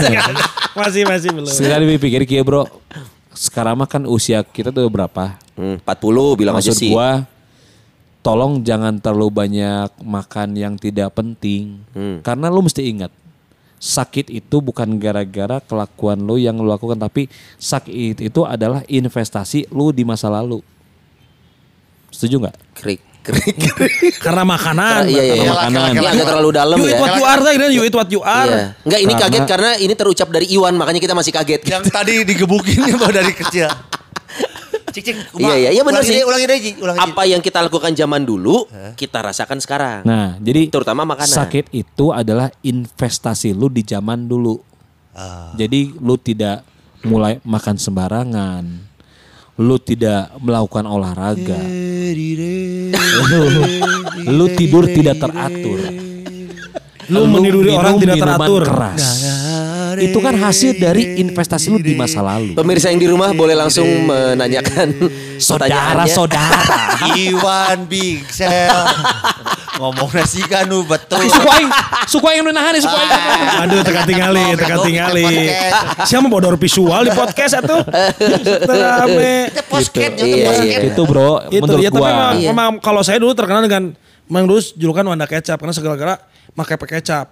masih 0.78 1.04
masih 1.04 1.30
belum. 1.30 1.48
setelah 1.48 1.84
dipikir 1.84 2.24
kia 2.24 2.42
bro, 2.42 2.66
sekarang 3.36 3.76
mah 3.78 3.88
kan 3.88 4.04
usia 4.08 4.42
kita 4.42 4.72
tuh 4.72 4.88
berapa? 4.88 5.36
Hmm, 5.54 5.78
40 5.84 6.40
bilang 6.40 6.56
aja 6.56 6.72
Maksud 6.72 6.80
sih. 6.80 6.90
gua, 6.90 7.28
tolong 8.24 8.64
jangan 8.64 8.96
terlalu 8.96 9.28
banyak 9.28 9.90
makan 10.00 10.48
yang 10.56 10.74
tidak 10.80 11.12
penting. 11.12 11.82
Hmm. 11.92 12.24
Karena 12.24 12.48
lu 12.48 12.64
mesti 12.64 12.88
ingat, 12.88 13.12
sakit 13.82 14.32
itu 14.32 14.56
bukan 14.64 14.96
gara-gara 14.96 15.60
kelakuan 15.60 16.18
lu 16.22 16.40
yang 16.40 16.56
lu 16.56 16.70
lakukan, 16.70 16.96
tapi 16.96 17.28
sakit 17.60 18.24
itu 18.24 18.40
adalah 18.48 18.80
investasi 18.88 19.68
lu 19.68 19.92
di 19.92 20.06
masa 20.08 20.32
lalu. 20.32 20.64
Setuju 22.12 22.44
nggak? 22.44 22.56
Krik, 22.76 23.00
Karena 24.18 24.42
makanan. 24.42 25.06
Iya, 25.06 25.22
iya, 25.22 25.34
iya. 25.38 25.50
Karena 25.54 25.78
makanan. 25.86 26.02
Ini 26.02 26.06
agak 26.10 26.26
terlalu 26.26 26.50
dalam 26.50 26.76
You 26.78 26.86
ya. 26.86 26.90
eat 26.90 27.00
what 27.00 27.14
you 27.14 27.24
are, 27.24 27.40
ini 27.46 27.64
you 27.70 27.82
eat 27.86 27.94
what 27.94 28.10
you 28.10 28.22
are. 28.22 28.50
Iya. 28.50 28.64
Enggak 28.82 29.00
ini 29.00 29.12
Karena- 29.14 29.22
kaget 29.30 29.44
karena 29.46 29.70
ini 29.78 29.94
terucap 29.94 30.28
dari 30.28 30.46
Iwan 30.50 30.74
makanya 30.74 31.00
kita 31.00 31.14
masih 31.14 31.32
kaget. 31.32 31.60
Yang 31.62 31.82
tadi 31.88 32.14
digebukinnya 32.26 32.94
baru 32.98 33.14
dari 33.22 33.32
kecil. 33.32 33.70
Cik 34.92 35.02
cik. 35.08 35.16
Iya 35.40 35.54
iya 35.56 35.70
iya 35.72 35.82
benar 35.82 36.04
sih. 36.04 36.20
Ulangi 36.20 36.44
deh. 36.44 36.58
Ulangi. 36.76 37.00
Apa 37.00 37.22
yang 37.24 37.40
kita 37.40 37.64
lakukan 37.64 37.96
zaman 37.96 38.28
dulu 38.28 38.68
kita 38.92 39.24
rasakan 39.24 39.56
sekarang. 39.56 40.04
Nah, 40.04 40.36
jadi 40.36 40.68
Terutama 40.68 41.08
makanan. 41.08 41.32
sakit 41.32 41.72
itu 41.72 42.12
adalah 42.12 42.52
investasi 42.60 43.56
lu 43.56 43.72
di 43.72 43.80
zaman 43.80 44.28
dulu. 44.28 44.60
Ah. 45.16 45.52
Jadi 45.56 45.96
lu 45.96 46.20
tidak 46.20 46.60
mulai 47.08 47.40
makan 47.40 47.76
sembarangan. 47.80 48.91
Lu 49.60 49.76
tidak 49.76 50.32
melakukan 50.40 50.88
olahraga. 50.88 51.60
lu 54.32 54.46
tidur 54.56 54.88
tidak 54.88 55.20
teratur. 55.20 55.80
Lu 57.12 57.28
meniduri 57.28 57.76
orang 57.76 58.00
minum 58.00 58.16
tidak 58.16 58.16
teratur. 58.24 58.62
keras. 58.64 59.04
Itu 60.00 60.18
kan 60.22 60.32
hasil 60.32 60.80
dari 60.80 61.20
investasi 61.20 61.68
lu 61.68 61.78
di 61.78 61.92
masa 61.92 62.24
lalu. 62.24 62.56
Pemirsa 62.56 62.88
yang 62.88 63.00
di 63.02 63.08
rumah 63.10 63.34
boleh 63.34 63.52
langsung 63.52 63.84
menanyakan. 63.84 64.96
Saudara-saudara. 65.36 67.02
Iwan 67.18 67.84
Big 67.90 68.24
Sel. 68.30 68.70
Ngomongnya 69.72 70.22
sih 70.28 70.44
kan 70.46 70.68
nu 70.68 70.86
betul. 70.86 71.26
Suku 71.26 71.48
aing, 71.48 71.70
suku 72.06 72.26
aing 72.28 72.42
nu 72.46 72.54
nahan, 72.54 72.78
suku 72.78 72.92
aing. 72.94 73.12
Aduh, 73.66 73.80
teka 73.82 74.06
tingali, 74.06 74.54
teka 74.54 74.76
tingali. 74.84 75.50
Siapa 76.06 76.26
bodor 76.30 76.54
visual 76.54 77.02
di 77.02 77.10
podcast 77.10 77.58
itu? 77.58 77.78
Terame. 78.62 79.50
Podcast 79.66 79.90
Gitu. 79.92 80.24
Iya, 80.28 80.52
iya. 80.62 80.78
Itu 80.86 81.02
bro, 81.08 81.42
Itu 81.48 81.72
ya, 81.80 81.88
tapi 81.90 82.04
memang, 82.04 82.78
Iya. 82.78 82.84
kalau 82.84 83.02
saya 83.02 83.18
dulu 83.18 83.32
terkenal 83.34 83.64
dengan 83.64 83.90
memang 84.28 84.44
dulu 84.46 84.60
julukan 84.78 85.04
Wanda 85.08 85.26
kecap 85.26 85.58
karena 85.58 85.74
segala-gala 85.74 86.14
pakai 86.54 86.76
kecap. 86.78 87.26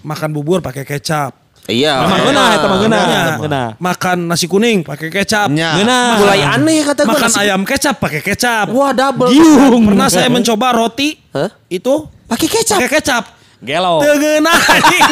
Makan 0.00 0.30
bubur 0.32 0.64
pakai 0.64 0.86
kecap. 0.86 1.36
Iya. 1.66 2.02
Memang 2.02 2.20
benar. 2.20 2.26
benar, 2.26 2.48
itu 2.50 2.66
mah 2.66 2.78
benar. 2.78 2.98
Makanya, 2.98 3.22
Benar. 3.38 3.68
Makan 3.76 4.18
nasi 4.26 4.46
kuning 4.46 4.78
pakai 4.80 5.08
kecap. 5.08 5.48
Nya. 5.48 5.76
Benar. 5.76 6.12
Mulai 6.18 6.40
aneh 6.42 6.78
kata 6.82 7.00
gue. 7.02 7.10
Makan 7.10 7.30
ayam 7.36 7.60
kecap 7.62 7.94
pakai 7.96 8.20
kecap. 8.22 8.66
Wah 8.70 8.90
double. 8.90 9.28
Giung. 9.28 9.82
Pernah 9.86 10.08
saya 10.08 10.26
mencoba 10.26 10.72
roti 10.72 11.14
Hah? 11.30 11.50
itu 11.66 12.08
Pakai 12.24 12.48
kecap. 12.48 12.78
pakai 12.78 12.90
kecap. 12.92 13.24
Gelo. 13.60 14.00
Tegeuna 14.00 14.56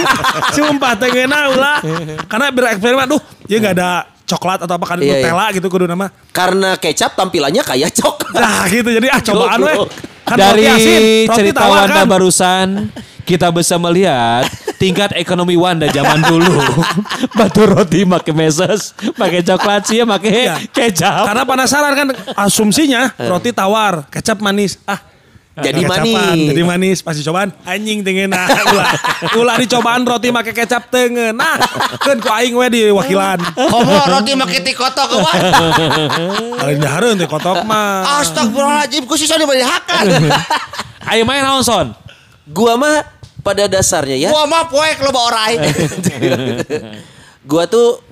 Sumpah 0.57 0.97
tegeuna 0.97 1.52
ulah 1.52 1.85
Karena 2.25 2.49
bereksperimen 2.49 3.05
Duh 3.05 3.21
dia 3.45 3.61
gak 3.61 3.76
ada 3.76 3.90
coklat 4.25 4.64
atau 4.64 4.73
apa 4.73 4.87
kan 4.87 4.97
Iya, 4.97 5.21
Nutella 5.21 5.47
gitu 5.52 5.69
kudu 5.69 5.85
nama 5.85 6.09
Karena 6.33 6.73
kecap 6.75 7.12
tampilannya 7.12 7.61
kayak 7.61 7.93
coklat. 7.93 8.40
Nah 8.40 8.64
gitu 8.67 8.88
jadi 8.88 9.12
ah 9.12 9.21
cobaan 9.21 9.61
weh 9.61 9.76
Kan 10.25 10.37
Dari 10.37 10.64
roti 10.64 10.73
asin, 10.81 11.00
roti 11.28 11.37
cerita 11.37 11.61
Wanda 11.62 11.93
kan. 11.95 12.07
barusan 12.09 12.69
kita 13.23 13.52
bisa 13.52 13.76
melihat 13.76 14.49
tingkat 14.79 15.11
ekonomi 15.13 15.59
Wanda 15.59 15.91
zaman 15.91 16.23
dulu. 16.23 16.55
Batu 17.39 17.67
roti 17.67 18.07
pakai 18.07 18.33
meses, 18.33 18.95
pakai 19.13 19.43
coklat 19.43 19.83
sih 19.85 20.01
pakai 20.03 20.31
Iya. 20.31 20.55
kecap. 20.71 21.27
Karena 21.27 21.43
penasaran 21.43 21.93
kan 21.93 22.09
asumsinya 22.39 23.11
roti 23.19 23.51
tawar 23.51 24.07
Kecap 24.09 24.39
manis 24.39 24.79
Ah 24.87 25.03
Jadi 25.59 25.83
kecapan, 25.83 26.15
manis. 26.15 26.47
Jadi 26.55 26.63
manis 26.63 26.99
Pasti 27.03 27.27
cobaan 27.27 27.51
Anjing 27.67 28.07
tengenah 28.07 28.47
Ulah 28.47 28.93
Ulah 29.35 29.57
dicobaan 29.59 30.07
roti 30.07 30.31
make 30.31 30.55
kecap 30.55 30.87
tengenah 30.87 31.59
Kan 31.99 32.23
ku 32.23 32.31
aing 32.31 32.55
we 32.55 32.67
di 32.71 32.81
wakilan 32.95 33.43
Komo 33.59 33.99
roti 34.07 34.39
make 34.39 34.63
tikoto 34.63 35.03
ke 35.11 35.17
wah. 35.19 35.35
Lain 36.63 36.79
dahareun 36.85 37.19
teh 37.19 37.27
kotok 37.27 37.67
mah 37.67 38.23
Astagfirullahaladzim 38.23 39.03
ku 39.11 39.19
sih 39.19 39.27
dihakan. 39.27 40.05
Ayo 41.11 41.27
main 41.27 41.43
naon 41.43 41.67
son? 41.67 41.91
Gua 42.47 42.79
mah 42.79 43.18
pada 43.40 43.64
dasarnya 43.64 44.16
ya. 44.18 44.30
Gua 44.30 44.45
mah 44.45 44.66
poek 44.66 44.99
lo 45.00 45.11
bawa 45.11 45.26
orai. 45.28 45.54
Gua 47.50 47.64
tuh 47.64 48.02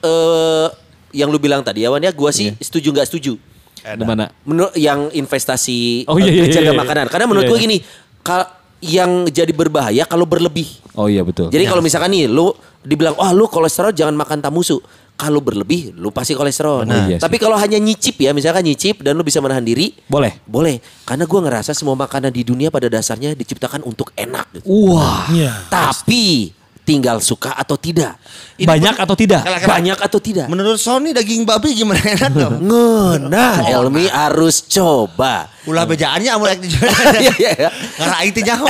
eh 0.00 0.66
yang 1.14 1.30
lu 1.30 1.38
bilang 1.38 1.62
tadi 1.62 1.86
Awan 1.86 2.02
ya, 2.02 2.10
gua 2.10 2.34
sih 2.34 2.52
setuju 2.58 2.90
nggak 2.90 3.06
setuju. 3.06 3.38
Di 3.84 4.04
mana? 4.04 4.32
Menurut 4.42 4.72
yang 4.74 5.12
investasi 5.12 6.08
Oh, 6.08 6.16
iya, 6.16 6.32
eh, 6.32 6.34
iya, 6.42 6.44
jaga 6.50 6.60
iya, 6.62 6.72
iya. 6.72 6.80
makanan. 6.80 7.06
Karena 7.06 7.26
menurut 7.28 7.44
Iya, 7.44 7.50
gua 7.52 7.58
iya. 7.60 7.64
gini, 7.68 7.76
kal- 8.20 8.50
yang 8.80 9.10
jadi 9.28 9.48
berbahaya 9.48 10.04
kalau 10.04 10.24
berlebih. 10.24 10.68
Oh 10.92 11.08
iya 11.08 11.24
betul. 11.24 11.48
Jadi 11.48 11.64
kalau 11.64 11.80
misalkan 11.80 12.12
nih 12.12 12.28
lu 12.28 12.52
dibilang, 12.80 13.16
"Wah, 13.16 13.32
lu 13.32 13.46
kolesterol 13.46 13.92
jangan 13.92 14.12
makan 14.12 14.40
tamusu." 14.40 14.80
Kalau 15.14 15.38
berlebih, 15.38 15.94
lu 15.94 16.10
pasti 16.10 16.34
kolesterol. 16.34 16.82
Benar. 16.82 17.06
Iya 17.06 17.16
sih. 17.16 17.22
Tapi 17.22 17.36
kalau 17.38 17.54
hanya 17.54 17.78
nyicip 17.78 18.18
ya, 18.18 18.34
misalkan 18.34 18.66
nyicip 18.66 18.98
dan 18.98 19.14
lu 19.14 19.22
bisa 19.22 19.38
menahan 19.38 19.62
diri, 19.62 19.94
boleh. 20.10 20.42
boleh. 20.42 20.82
Karena 21.06 21.22
gua 21.22 21.40
ngerasa 21.46 21.70
semua 21.70 21.94
makanan 21.94 22.34
di 22.34 22.42
dunia 22.42 22.66
pada 22.66 22.90
dasarnya 22.90 23.30
diciptakan 23.38 23.86
untuk 23.86 24.10
enak. 24.18 24.50
gitu. 24.58 24.66
Wah. 24.66 25.30
Iya 25.30 25.70
Tapi 25.70 26.50
tinggal 26.84 27.22
suka 27.22 27.54
atau 27.54 27.78
tidak. 27.80 28.18
Banyak 28.58 28.98
atau 29.00 29.14
tidak? 29.16 29.46
Banyak 29.46 29.98
atau 30.02 30.18
tidak. 30.20 30.50
Menurut 30.50 30.76
Sony 30.76 31.14
daging 31.14 31.46
babi 31.46 31.72
gimana 31.72 32.02
enak 32.18 32.32
dong? 32.34 32.54
Ngenah, 32.60 33.70
Elmi 33.70 34.10
harus 34.10 34.66
coba. 34.66 35.48
Ulah 35.64 35.88
bejaannya 35.88 36.28
amun 36.28 36.50
rek 36.50 36.60
dijual. 36.60 36.90
Iya, 37.22 37.32
iya, 37.40 37.50
iya. 37.56 37.70
Karena 37.96 38.14
aing 38.20 38.32
teh 38.36 38.42
nyaho. 38.44 38.66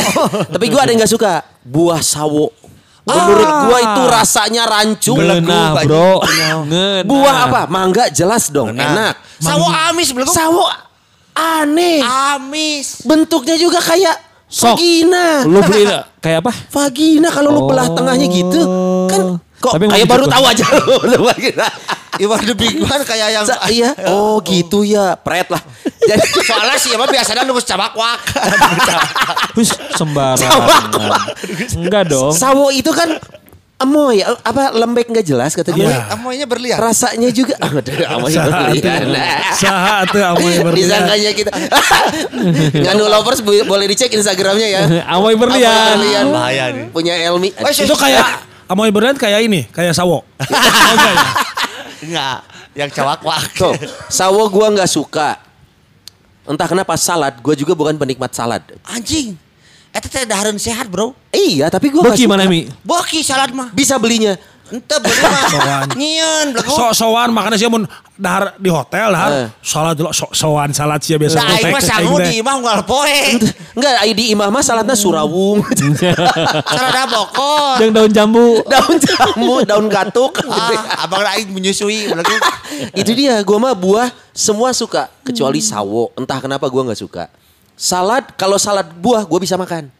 Tapi 0.47 0.65
gua 0.71 0.87
ada 0.87 0.93
yang 0.95 1.03
gak 1.03 1.11
suka. 1.11 1.43
Buah 1.65 2.05
sawo. 2.05 2.53
Menurut 3.05 3.49
gua 3.69 3.79
itu 3.81 4.03
rasanya 4.09 4.63
rancu. 4.65 5.13
Ngenah 5.13 5.77
Baju. 5.77 5.87
bro. 5.87 6.13
Ngenah. 6.25 7.05
Buah 7.05 7.37
apa? 7.45 7.61
Mangga 7.69 8.09
jelas 8.09 8.49
dong, 8.49 8.73
Benar. 8.73 8.89
enak. 8.89 9.15
Sawo 9.39 9.69
amis 9.69 10.09
belum. 10.11 10.29
Sawo 10.29 10.65
aneh. 11.33 12.01
Amis. 12.01 13.05
Bentuknya 13.05 13.55
juga 13.55 13.79
kayak 13.79 14.17
Sok. 14.49 14.79
vagina. 14.79 15.45
Lu 15.45 15.61
beli 15.61 15.85
kayak 16.19 16.39
apa? 16.41 16.53
Vagina 16.71 17.29
kalau 17.29 17.51
lu 17.51 17.61
belah 17.67 17.89
Oh. 17.89 17.95
tengahnya 17.95 18.25
gitu. 18.25 18.61
Kan 19.07 19.21
kok 19.59 19.73
Tapi 19.77 19.85
kayak 19.85 20.07
baru 20.07 20.25
dicoba. 20.25 20.35
tahu 20.35 20.45
aja 20.49 20.65
lu 21.13 21.19
vagina. 21.23 21.67
Iwan 22.17 22.41
the 22.45 22.55
Big 22.55 22.79
One 22.79 23.03
kayak 23.03 23.29
yang 23.33 23.45
Sa- 23.45 23.67
iya. 23.67 23.91
Oh 24.07 24.39
gitu 24.41 24.87
ya. 24.87 25.19
Pret 25.19 25.51
lah. 25.51 25.59
Jadi 26.09 26.23
soalnya 26.45 26.77
sih 26.77 26.93
emang 26.93 27.09
biasanya 27.09 27.43
nunggu 27.43 27.65
cabakwak. 27.65 28.21
Hus, 29.57 29.73
sembarangan. 29.99 31.31
Enggak 31.75 32.13
dong. 32.13 32.31
sawo 32.31 32.69
itu 32.69 32.93
kan 32.93 33.19
amoy 33.75 34.23
apa 34.23 34.71
lembek 34.73 35.11
nggak 35.11 35.27
jelas 35.27 35.53
kata. 35.53 35.75
Iya. 35.75 36.15
Amoynya 36.15 36.47
berlian. 36.47 36.79
Rasanya 36.79 37.29
juga 37.29 37.59
aduh, 37.65 37.83
amoy 38.07 38.31
Saha 38.31 38.47
berlian. 38.71 39.03
atuh. 39.11 39.55
Saha 39.59 39.93
atuh 40.07 40.23
amoy 40.23 40.55
berlian. 40.63 40.89
Disangkanya 40.89 41.31
kita. 41.35 41.51
Nganu 42.71 43.05
lovers 43.11 43.41
boleh 43.43 43.87
dicek 43.91 44.15
Instagramnya 44.15 44.69
ya. 44.71 44.81
Amoy 45.11 45.35
berlian. 45.35 45.67
Amoy 45.67 45.91
berlian. 45.99 46.25
Bahaya 46.31 46.65
nih. 46.71 46.85
Punya 46.95 47.15
Elmi. 47.19 47.51
Itu 47.51 47.97
kayak 47.99 48.45
amoy 48.65 48.89
berlian 48.89 49.17
kayak 49.17 49.41
ini, 49.45 49.69
kayak 49.69 49.93
sawo. 49.93 50.25
Oh, 50.25 50.25
enggak 52.05 52.41
ya? 52.75 52.85
Yang 52.85 52.91
cabakwak. 53.01 53.45
Tuh, 53.57 53.75
sawo 54.13 54.45
gua 54.53 54.71
nggak 54.73 54.91
suka. 54.91 55.41
Entah 56.45 56.69
kenapa 56.69 56.95
salad, 57.01 57.41
gua 57.41 57.57
juga 57.57 57.73
bukan 57.73 57.97
penikmat 57.97 58.33
salad. 58.37 58.61
Anjing. 58.85 59.35
Eta 59.95 60.11
teh 60.11 60.27
dahareun 60.27 60.59
sehat, 60.59 60.91
Bro. 60.91 61.15
Iya, 61.31 61.71
tapi 61.71 61.89
gua 61.89 62.11
Boki 62.11 62.27
mana 62.27 62.45
Mi? 62.51 62.67
Boki 62.83 63.23
salad 63.23 63.55
mah. 63.55 63.71
Bisa 63.71 63.95
belinya. 63.97 64.35
Ente 64.73 64.97
beli 64.97 65.21
mah. 65.21 65.85
Nyieun 65.93 66.47
belegu. 66.57 66.73
So 66.73 66.89
sowan 66.97 67.29
makanya 67.37 67.61
sih 67.61 67.69
mun 67.69 67.85
dahar 68.17 68.57
di 68.57 68.73
hotel 68.73 69.11
Eh. 69.11 69.13
dahar 69.13 69.33
salad 69.61 69.95
dulu 69.99 70.09
so, 70.15 70.25
sowan 70.33 70.73
salad 70.73 71.05
sih 71.05 71.21
biasa. 71.21 71.37
Nah, 71.37 71.61
aing 71.61 71.69
mah 71.69 71.83
sangu 71.85 72.17
di 72.23 72.41
imah 72.41 72.55
unggal 72.57 72.81
poe. 72.89 73.21
Enggak, 73.77 73.93
di 74.17 74.25
imah 74.33 74.49
mah 74.49 74.63
saladnya 74.65 74.97
surawung. 74.97 75.61
Salad 76.75 77.09
bokor. 77.11 77.77
Yang 77.83 77.91
daun 77.93 78.11
jambu. 78.15 78.49
daun 78.65 78.97
jambu, 78.97 79.55
daun 79.67 79.87
katuk. 79.93 80.33
Ah, 80.55 81.05
abang 81.05 81.27
aing 81.27 81.51
menyusui 81.51 82.07
itu 83.01 83.11
dia 83.17 83.43
gue 83.43 83.59
mah 83.59 83.75
buah 83.75 84.09
semua 84.31 84.71
suka 84.71 85.11
kecuali 85.27 85.59
sawo 85.59 86.15
entah 86.15 86.39
kenapa 86.39 86.71
gue 86.71 86.83
nggak 86.85 87.01
suka 87.01 87.27
Salad, 87.75 88.39
kalau 88.39 88.55
salad 88.55 88.87
buah 89.03 89.27
gue 89.27 89.39
bisa 89.43 89.59
makan. 89.59 89.91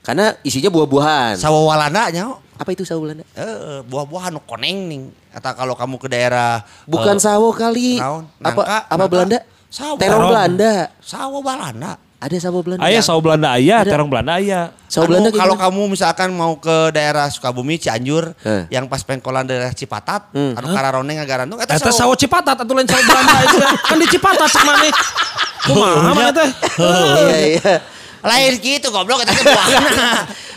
Karena 0.00 0.32
isinya 0.40 0.72
buah-buahan. 0.72 1.36
Sawawalana 1.36 2.08
nya. 2.08 2.24
Apa 2.58 2.70
itu 2.70 2.82
sawo 2.82 3.00
Belanda? 3.00 3.22
Eh, 3.32 3.80
buah-buahan 3.82 4.30
nu 4.30 4.42
koneng 4.42 4.76
nih. 4.86 5.00
Atau 5.30 5.54
kalau 5.54 5.74
kamu 5.74 5.94
ke 5.96 6.08
daerah 6.08 6.60
Bukan 6.84 7.14
eh, 7.14 7.22
sawo 7.22 7.48
kali. 7.50 7.96
naon? 7.96 8.26
Apa 8.36 8.50
Nangka, 8.52 8.62
apa 8.66 8.92
nangka. 8.92 9.06
Belanda? 9.08 9.38
Sawo. 9.68 9.94
Terong 9.94 10.02
Terong. 10.02 10.28
Belanda. 10.28 10.72
sawo 10.98 11.36
balana. 11.38 11.92
Ada 12.18 12.36
sawo 12.40 12.58
Belanda. 12.60 12.82
Ayah 12.82 12.98
sawo 12.98 13.20
Belanda 13.20 13.48
ayah, 13.54 13.78
Ada. 13.78 13.90
terong 13.94 14.10
Belanda 14.10 14.32
ayah. 14.36 14.74
Sawo 14.84 15.06
Anu, 15.06 15.10
Belanda 15.14 15.30
kalau 15.30 15.54
kamu 15.54 15.82
misalkan 15.86 16.28
mau 16.32 16.58
ke 16.58 16.90
daerah 16.90 17.30
Sukabumi 17.30 17.78
Cianjur 17.78 18.34
Eh. 18.42 18.66
yang 18.68 18.90
pas 18.90 18.98
pengkolan 19.00 19.46
daerah 19.46 19.70
Cipatat 19.70 20.34
Hmm. 20.34 20.50
anu 20.52 20.66
kararoneng 20.68 21.14
ngagarandung 21.16 21.62
eta 21.62 21.78
Eta 21.78 21.94
sawo 21.94 22.12
cipatat 22.12 22.58
atau 22.58 22.74
lain 22.74 22.84
sawo 22.84 22.98
Belanda 23.00 23.34
itu. 23.40 23.58
Kan 23.62 23.96
di 23.96 24.06
cipatat 24.08 24.48
cek 24.48 24.62
mana. 24.62 24.90
Kumaha 25.68 25.96
mana 26.08 26.30
teh? 26.32 26.48
Iya 26.74 27.38
iya. 27.54 27.74
Lain 28.20 28.52
gitu 28.56 28.88
goblok 28.88 29.22
eta 29.22 29.30
teh 29.30 29.44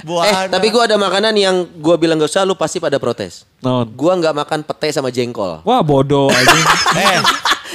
buahna. 0.02 0.46
Eh, 0.46 0.46
tapi 0.50 0.68
gue 0.68 0.82
ada 0.82 0.96
makanan 0.96 1.34
yang 1.34 1.56
gue 1.72 1.96
bilang 1.96 2.18
gak 2.18 2.28
usah, 2.28 2.42
lu 2.42 2.54
pasti 2.54 2.78
pada 2.78 2.98
protes. 2.98 3.46
Non. 3.60 3.86
Gue 3.86 4.10
nggak 4.12 4.34
makan 4.36 4.60
pete 4.64 4.90
sama 4.90 5.10
jengkol. 5.10 5.62
Wah 5.62 5.82
bodoh 5.82 6.28
aja. 6.34 6.58
eh 6.96 7.22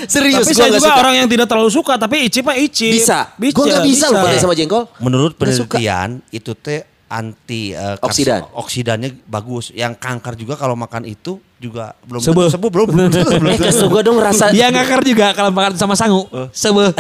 Serius, 0.04 0.44
Tapi 0.44 0.52
saya 0.52 0.68
juga 0.70 0.82
suka. 0.84 1.00
orang 1.00 1.14
yang 1.16 1.26
tidak 1.26 1.46
terlalu 1.46 1.70
suka, 1.70 1.96
tapi 1.96 2.26
icip 2.26 2.44
mah 2.44 2.52
icip. 2.54 2.92
Bisa. 2.92 3.32
Bisa. 3.34 3.54
Gue 3.54 3.64
nggak 3.66 3.80
bisa, 3.82 4.06
loh 4.06 4.20
pete 4.22 4.38
sama 4.38 4.52
jengkol. 4.52 4.84
menurut 4.98 5.32
penelitian 5.34 6.20
itu 6.28 6.52
teh 6.52 6.84
anti 7.06 7.70
eh, 7.70 7.96
karsi- 7.96 8.26
Oksidan. 8.26 8.40
oksidannya 8.52 9.10
bagus. 9.24 9.70
Yang 9.70 9.96
kanker 9.96 10.34
juga 10.34 10.54
kalau 10.54 10.74
makan 10.74 11.06
itu 11.06 11.38
juga 11.56 11.96
belum 12.02 12.20
Sebel. 12.20 12.44
tentu 12.44 12.52
sembuh 12.52 12.68
belum 12.68 12.86
belum 12.90 13.08
tentu, 13.14 13.30
belum 13.32 13.52
Eh, 13.54 13.72
gue 13.88 14.02
dong 14.02 14.18
rasa. 14.18 14.50
Dia 14.50 14.68
ngakar 14.68 15.00
juga 15.00 15.32
kalau 15.32 15.48
makan 15.48 15.72
sama 15.74 15.94
sangu. 15.94 16.28
Sebe. 16.52 16.92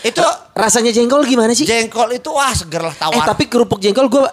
itu 0.00 0.24
Rasanya 0.60 0.90
jengkol 0.90 1.24
gimana 1.24 1.50
sih? 1.50 1.64
jengkol 1.64 2.12
itu 2.12 2.28
wah 2.28 2.52
seger 2.52 2.82
lah 2.82 2.92
tawar. 2.92 3.14
Eh 3.14 3.22
tapi 3.22 3.44
kerupuk 3.46 3.78
jengkol 3.78 4.06
gue 4.06 4.24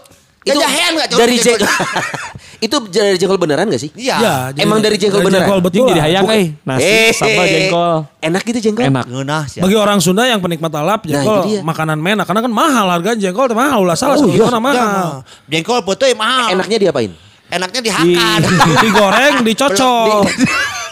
Jajahan 0.47 0.91
nggak, 0.95 1.07
Cok? 1.11 1.17
dari 1.19 1.35
Jengkol. 1.35 1.67
itu 2.65 2.75
dari 2.87 3.17
jengkol 3.17 3.35
beneran 3.35 3.67
gak 3.67 3.77
sih? 3.77 3.91
Iya. 3.93 4.15
Ya, 4.15 4.35
jadi- 4.49 4.63
Emang 4.63 4.79
dari 4.79 4.95
jengkol 4.95 5.19
beneran? 5.19 5.43
jengkol 5.43 5.59
betul. 5.59 5.87
Jadi 5.87 5.99
hayang 5.99 6.23
eh. 6.31 6.55
Nasi 6.63 6.87
Eh, 6.87 7.11
sambal 7.11 7.45
jengkol. 7.45 7.93
Enak 8.17 8.41
gitu 8.45 8.59
jengkol? 8.61 8.83
Enak. 8.87 9.05
Ngeunah 9.07 9.43
sih. 9.45 9.59
Bagi 9.59 9.75
orang 9.75 9.99
Sunda 9.99 10.23
yang 10.23 10.39
penikmat 10.39 10.71
alap, 10.71 11.03
Nah, 11.03 11.11
jengkol 11.11 11.35
itu 11.37 11.49
dia. 11.49 11.59
makanan 11.61 11.99
mena. 11.99 12.23
Karena 12.23 12.39
kan 12.39 12.51
mahal 12.53 12.85
harga 12.87 13.11
jengkol, 13.13 13.51
mahal. 13.51 13.83
Ulah 13.83 13.99
salah, 13.99 14.15
Oh, 14.15 14.31
iya. 14.31 14.47
mahal. 14.53 15.27
Jengkol 15.45 15.83
betul 15.83 16.15
mahal. 16.15 16.55
Enaknya 16.55 16.77
diapain? 16.79 17.11
Enaknya 17.47 17.79
Di, 17.79 17.87
dihakan. 17.91 18.39
digoreng, 18.83 19.35
dicocol. 19.47 20.23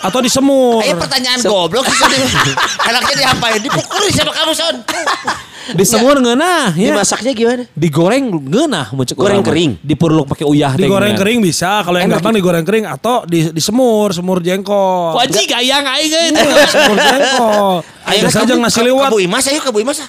Atau 0.06 0.20
disemur. 0.22 0.86
Ayo 0.86 0.96
pertanyaan 1.02 1.42
goblok 1.42 1.86
sih. 1.90 1.98
Enaknya 2.90 3.14
diapain? 3.26 3.58
Dipukuli 3.58 4.10
sama 4.14 4.32
kamu 4.32 4.54
son. 4.54 4.76
disemur 5.74 6.22
ngeunah 6.22 6.78
ya. 6.78 6.94
Dimasaknya 6.94 7.34
gimana? 7.34 7.64
Digoreng 7.74 8.30
ngeunah 8.30 8.94
muncul 8.94 9.18
Goreng 9.18 9.42
orang 9.42 9.50
kering? 9.50 9.72
Dipurluk 9.82 10.30
pakai 10.30 10.46
uyah 10.46 10.78
teh 10.78 10.86
Digoreng 10.86 11.18
kering 11.18 11.42
bisa, 11.42 11.82
kalau 11.82 11.98
yang 11.98 12.14
gampang 12.14 12.38
digoreng 12.38 12.62
kering 12.62 12.86
atau 12.86 13.26
di, 13.26 13.50
disemur, 13.50 14.14
semur 14.14 14.46
jengkol. 14.46 15.18
Wajib 15.18 15.50
gayang 15.50 15.82
aing 15.82 16.38
Iya, 16.38 16.66
semur 16.70 16.98
jengkol. 17.02 17.82
Biasa 18.06 18.38
aja 18.46 18.54
nasi 18.62 18.82
liwat. 18.86 19.10
Kabu 19.10 19.20
Imas 19.26 19.46
ayo 19.50 19.60
Kabu 19.66 19.82
Imas. 19.82 20.06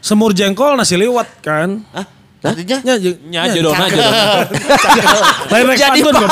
Semur 0.00 0.32
jengkol 0.32 0.80
nasi 0.80 0.96
liwat 0.96 1.28
kan. 1.44 1.84
Hah? 1.92 2.15
Artinya? 2.52 2.78
Ya, 2.82 2.94
je- 2.96 3.18
Nya 3.24 3.40
jodohna 3.50 3.84
jodohna. 3.86 4.22
Lain 5.48 5.64
rek 5.70 5.76
Jadi 5.76 5.98
pantun, 6.02 6.14
goblok. 6.14 6.30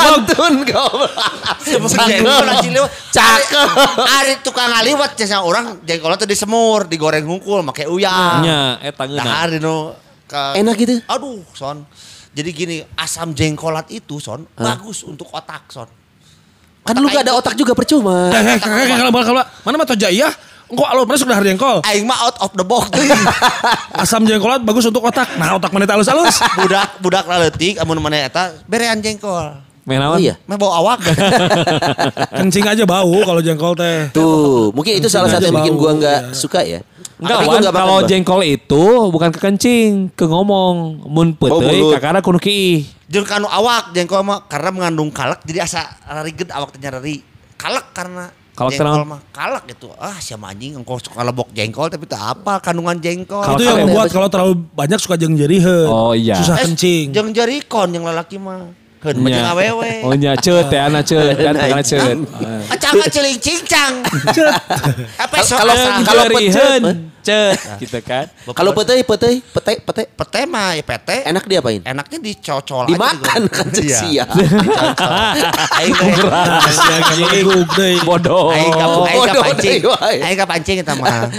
liwat. 2.69 2.91
Cakep. 3.09 3.69
Ari 3.99 4.33
tukang 4.41 4.69
ngaliwat 4.69 5.11
cenah 5.13 5.41
orang 5.41 5.65
jengkolnya 5.81 6.17
tuh 6.17 6.27
disemur, 6.27 6.85
digoreng 6.85 7.23
hungkul 7.23 7.61
make 7.61 7.85
uyah. 7.85 8.39
Nya 8.39 8.59
eta 8.79 9.03
Nah, 9.03 9.11
ngeunah. 9.11 9.35
hari 9.37 9.57
ke- 10.25 10.53
Enak 10.57 10.75
gitu? 10.75 10.93
Aduh, 11.05 11.41
son. 11.51 11.85
Jadi 12.35 12.49
gini, 12.51 12.77
asam 12.95 13.31
jengkolat 13.31 13.87
itu, 13.89 14.19
son, 14.19 14.43
bagus 14.53 15.03
untuk 15.03 15.31
otak, 15.31 15.71
son. 15.71 15.87
Kan 16.83 16.99
lu 16.99 17.07
gak 17.07 17.23
ada 17.23 17.33
otak 17.33 17.55
juga 17.55 17.71
percuma. 17.73 18.29
Eh, 18.29 18.37
eh, 18.37 18.55
eh, 18.55 18.85
eh, 18.85 18.97
kalau 18.99 19.09
kalau 19.15 19.41
mana 19.63 19.75
mah 19.75 19.87
toja 19.87 20.05
iya? 20.05 20.29
Engkau 20.65 20.81
alo 20.83 21.05
mana 21.05 21.17
sudah 21.17 21.37
jengkol. 21.39 21.77
Aing 21.83 22.05
mah 22.05 22.17
out 22.19 22.37
of 22.39 22.51
the 22.53 22.65
box. 22.65 22.89
Asam 24.01 24.25
jengkolat 24.25 24.61
bagus 24.61 24.83
untuk 24.83 25.01
otak. 25.01 25.37
Nah, 25.37 25.53
otak 25.53 25.69
mana 25.69 25.85
teh 25.85 25.93
halus-halus. 25.93 26.41
budak 26.57 26.89
budak 26.99 27.25
laletik 27.25 27.77
amun 27.77 27.97
mana 27.97 28.17
eta 28.19 28.57
berean 28.65 28.97
jengkol. 28.97 29.61
Oh 29.85 29.85
Menawan. 29.85 30.17
iya. 30.17 30.33
Mah 30.49 30.57
bau 30.57 30.73
awak. 30.73 31.05
Kencing 32.41 32.65
aja 32.65 32.83
bau 32.83 33.21
kalau 33.21 33.37
jengkol 33.37 33.77
teh. 33.77 34.09
Tuh, 34.09 34.73
mungkin 34.73 34.97
itu 34.97 35.05
salah 35.05 35.29
satu 35.29 35.45
yang 35.45 35.61
bikin 35.61 35.77
gua 35.77 35.93
nggak 35.93 36.19
Iya. 36.25 36.33
suka 36.33 36.65
ya. 36.65 36.81
Enggak, 37.15 37.47
Wan, 37.47 37.61
kalau 37.63 37.97
jengkol 38.03 38.41
itu 38.43 38.83
bukan 39.07 39.29
ke 39.29 39.39
kencing, 39.39 40.09
ke 40.11 40.25
ngomong. 40.25 41.05
Mun 41.05 41.31
Oh, 41.31 41.61
peuteuy 41.61 41.79
mulut. 41.79 41.95
kakara 41.95 42.19
kudu 42.19 42.41
kiih. 42.41 42.89
Jeung 43.05 43.23
kanu 43.23 43.45
awak 43.45 43.93
jengkol 43.93 44.25
mah 44.25 44.49
karena 44.49 44.73
mengandung 44.73 45.13
kalak 45.13 45.45
jadi 45.45 45.63
asa 45.63 45.85
rariged 46.03 46.49
awak 46.49 46.73
teh 46.73 46.81
nyari. 46.81 47.21
Kalak 47.55 47.93
karena 47.93 48.33
Kalak 48.55 48.71
jengkol 48.71 49.03
mah 49.03 49.19
kalak 49.35 49.63
gitu. 49.67 49.91
Ah, 49.99 50.15
siapa 50.15 50.47
anjing 50.47 50.79
engkau 50.79 50.95
suka 50.95 51.27
lebok 51.27 51.51
jengkol 51.51 51.91
tapi 51.91 52.07
tak 52.07 52.23
apa 52.23 52.63
kandungan 52.63 52.95
jengkol. 53.03 53.43
Kalau 53.43 53.59
itu 53.59 53.67
yang 53.67 53.83
membuat 53.83 54.07
kalau 54.07 54.31
terlalu 54.31 54.63
banyak 54.71 54.95
suka 54.95 55.19
jeng 55.19 55.35
jeriheun. 55.35 55.91
Oh, 55.91 56.15
iya. 56.15 56.39
Susah 56.39 56.63
Eh, 56.63 56.71
kencing. 56.71 57.11
Jeung 57.11 57.35
jarikon 57.35 57.91
yang 57.91 58.07
lalaki 58.07 58.39
mah. 58.39 58.71
Heun 59.05 59.21
mah 59.21 59.29
jeung 59.29 59.49
awewe. 59.53 59.93
Oh 60.01 60.17
nya 60.17 60.33
ceut 60.41 60.65
teh 60.65 60.81
ana 60.81 61.05
ceut 61.05 61.37
kan 61.37 61.53
tangan 61.53 61.85
ceut. 61.85 62.17
Acang 62.73 62.93
celing 63.13 63.37
cincang. 63.37 64.01
Apa 65.21 65.45
sok 65.45 65.61
Kalau- 65.61 66.01
kalau 66.01 66.23
pecet, 66.33 66.81
ceut 67.21 67.57
gitu 67.77 67.99
kan. 68.01 68.25
Kalau 68.57 68.73
petei, 68.73 69.05
petei, 69.05 69.45
petei, 69.45 69.77
petei. 69.77 70.05
pete 70.09 70.41
mah 70.49 70.73
ya 70.73 70.81
pete. 70.81 71.21
Enak 71.21 71.45
diapain? 71.45 71.85
Enaknya 71.85 72.17
dicocol 72.17 72.89
Dimakan 72.89 73.45
kan 73.45 73.67
sia. 73.69 74.25
Aing 75.77 75.93
deui. 75.93 77.93
Bodoh. 78.01 78.49
Aing 78.49 78.73
ka 78.73 78.85
aing 78.89 79.21
ka 79.21 79.33
pancing. 79.37 79.81
Aing 80.25 80.37
ka 80.37 80.45
pancing 80.49 80.77
eta 80.81 80.93
mah. 80.97 81.29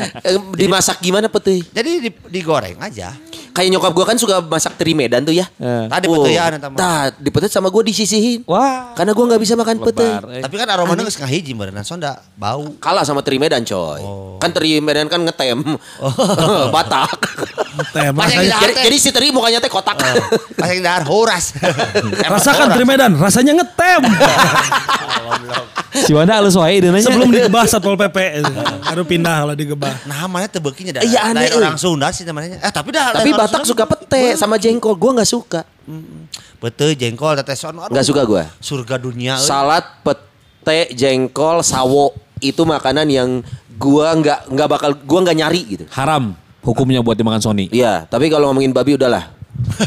Dimasak 0.54 1.02
gimana 1.02 1.26
petei? 1.26 1.66
Jadi 1.66 1.90
di- 2.06 2.22
digoreng 2.30 2.78
aja. 2.78 3.10
Kayak 3.56 3.72
nyokap 3.72 3.92
gua 3.96 4.04
kan 4.04 4.20
suka 4.20 4.44
masak 4.44 4.76
teri 4.76 4.92
Medan 4.92 5.24
tuh 5.24 5.32
ya. 5.32 5.48
Eh. 5.56 5.88
Tadi 5.88 6.04
Oh, 6.06 6.20
peteyan 6.20 6.60
eta. 6.60 6.68
Tah, 6.76 7.08
dipetet 7.16 7.48
sama 7.48 7.72
gua 7.72 7.80
disisihin. 7.80 8.44
Wah. 8.44 8.92
Karena 8.92 9.16
gua 9.16 9.32
nggak 9.32 9.40
bisa 9.40 9.56
makan. 9.56 9.80
Lebar, 9.80 10.22
eh. 10.36 10.44
Tapi 10.44 10.54
kan 10.60 10.68
aromanya 10.68 11.00
geus 11.00 11.16
ngahiji 11.16 11.56
berenang 11.56 11.80
sonda 11.80 12.20
bau. 12.36 12.68
Kalah 12.76 13.08
sama 13.08 13.24
teri 13.24 13.40
Medan 13.40 13.64
coy. 13.64 14.04
Oh. 14.04 14.36
Kan 14.36 14.52
teri 14.52 14.76
Medan 14.84 15.08
kan 15.08 15.24
ngetem. 15.24 15.64
Batak. 16.76 17.16
Yang 17.96 18.12
rasanya- 18.12 18.44
di 18.44 18.60
jadi, 18.60 18.74
jadi 18.84 18.96
si 19.00 19.08
teri 19.08 19.32
mukanya 19.32 19.56
teh 19.56 19.72
kotak. 19.72 19.96
Pas 20.52 20.68
yang 20.68 20.84
dahar 20.84 21.08
horas. 21.08 21.56
Rasakan 22.36 22.76
teri 22.76 22.84
Medan, 22.84 23.16
rasanya 23.16 23.56
ngetem. 23.56 24.02
Si 25.96 26.12
Wanda 26.12 26.36
halus 26.36 26.52
wae 26.60 26.76
deuna 26.76 27.00
nya. 27.00 27.08
Sebelum 27.08 27.32
digebah 27.32 27.64
Satpol 27.64 27.96
PP. 27.96 28.44
Baru 28.84 29.08
pindah 29.08 29.48
kalau 29.48 29.54
digebah. 29.56 29.94
Nah, 30.04 30.28
mana 30.28 30.44
tebeukinya 30.44 31.00
dah. 31.00 31.02
Iya, 31.02 31.32
aneh, 31.32 31.48
orang 31.56 31.80
Sunda 31.80 32.12
sih 32.12 32.28
namanya. 32.28 32.60
Eh, 32.60 32.68
tapi 32.68 32.92
dah 32.92 33.16
Tapi 33.16 33.32
Batak 33.46 33.62
suka 33.64 33.84
pete 33.86 34.34
sama 34.34 34.56
jengkol. 34.56 34.94
Gua 34.94 35.14
nggak 35.14 35.30
suka. 35.30 35.60
Pete 36.56 36.86
jengkol 36.94 37.38
teteh 37.38 37.54
son. 37.54 37.78
Aduh, 37.78 37.94
Nggak 37.94 38.06
suka 38.06 38.22
gua. 38.22 38.42
Surga 38.58 38.96
dunia. 38.96 39.38
euy. 39.38 39.46
Salad, 39.46 39.84
pete, 40.02 40.90
jengkol, 40.92 41.62
sawo 41.62 42.10
itu 42.38 42.62
makanan 42.62 43.06
yang 43.06 43.28
gua 43.74 44.12
nggak 44.12 44.50
nggak 44.50 44.68
bakal 44.68 44.90
gua 44.98 45.20
nggak 45.22 45.36
nyari 45.36 45.60
gitu. 45.66 45.84
Haram 45.90 46.34
hukumnya 46.60 47.00
buat 47.00 47.14
dimakan 47.14 47.38
Sony. 47.38 47.70
Iya, 47.70 48.04
tapi 48.04 48.26
kalau 48.26 48.50
ngomongin 48.50 48.74
babi 48.74 48.98
udahlah. 48.98 49.30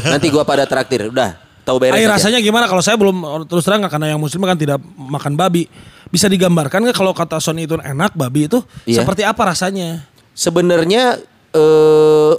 Nanti 0.02 0.32
gua 0.32 0.42
pada 0.42 0.64
traktir, 0.64 1.12
udah. 1.12 1.36
Tahu 1.60 1.76
beres 1.76 2.00
aja. 2.00 2.08
rasanya 2.10 2.40
gimana 2.40 2.64
kalau 2.66 2.80
saya 2.80 2.96
belum 2.96 3.20
terus 3.46 3.62
terang 3.62 3.84
nggak, 3.84 3.92
karena 3.92 4.16
yang 4.16 4.20
muslim 4.20 4.42
kan 4.42 4.56
tidak 4.56 4.80
makan 4.96 5.36
babi. 5.36 5.68
Bisa 6.10 6.26
digambarkan 6.26 6.82
nggak 6.82 6.96
kalau 6.96 7.12
kata 7.14 7.38
Sony 7.38 7.68
itu 7.68 7.76
enak 7.78 8.16
babi 8.16 8.48
itu 8.50 8.64
Iya. 8.82 9.04
seperti 9.04 9.22
apa 9.22 9.42
rasanya? 9.46 10.08
Sebenarnya 10.32 11.20
eh 11.52 12.32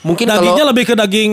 mungkin 0.00 0.30
Dagingnya 0.30 0.62
kalau 0.62 0.70
lebih 0.70 0.84
ke 0.86 0.94
daging 0.94 1.32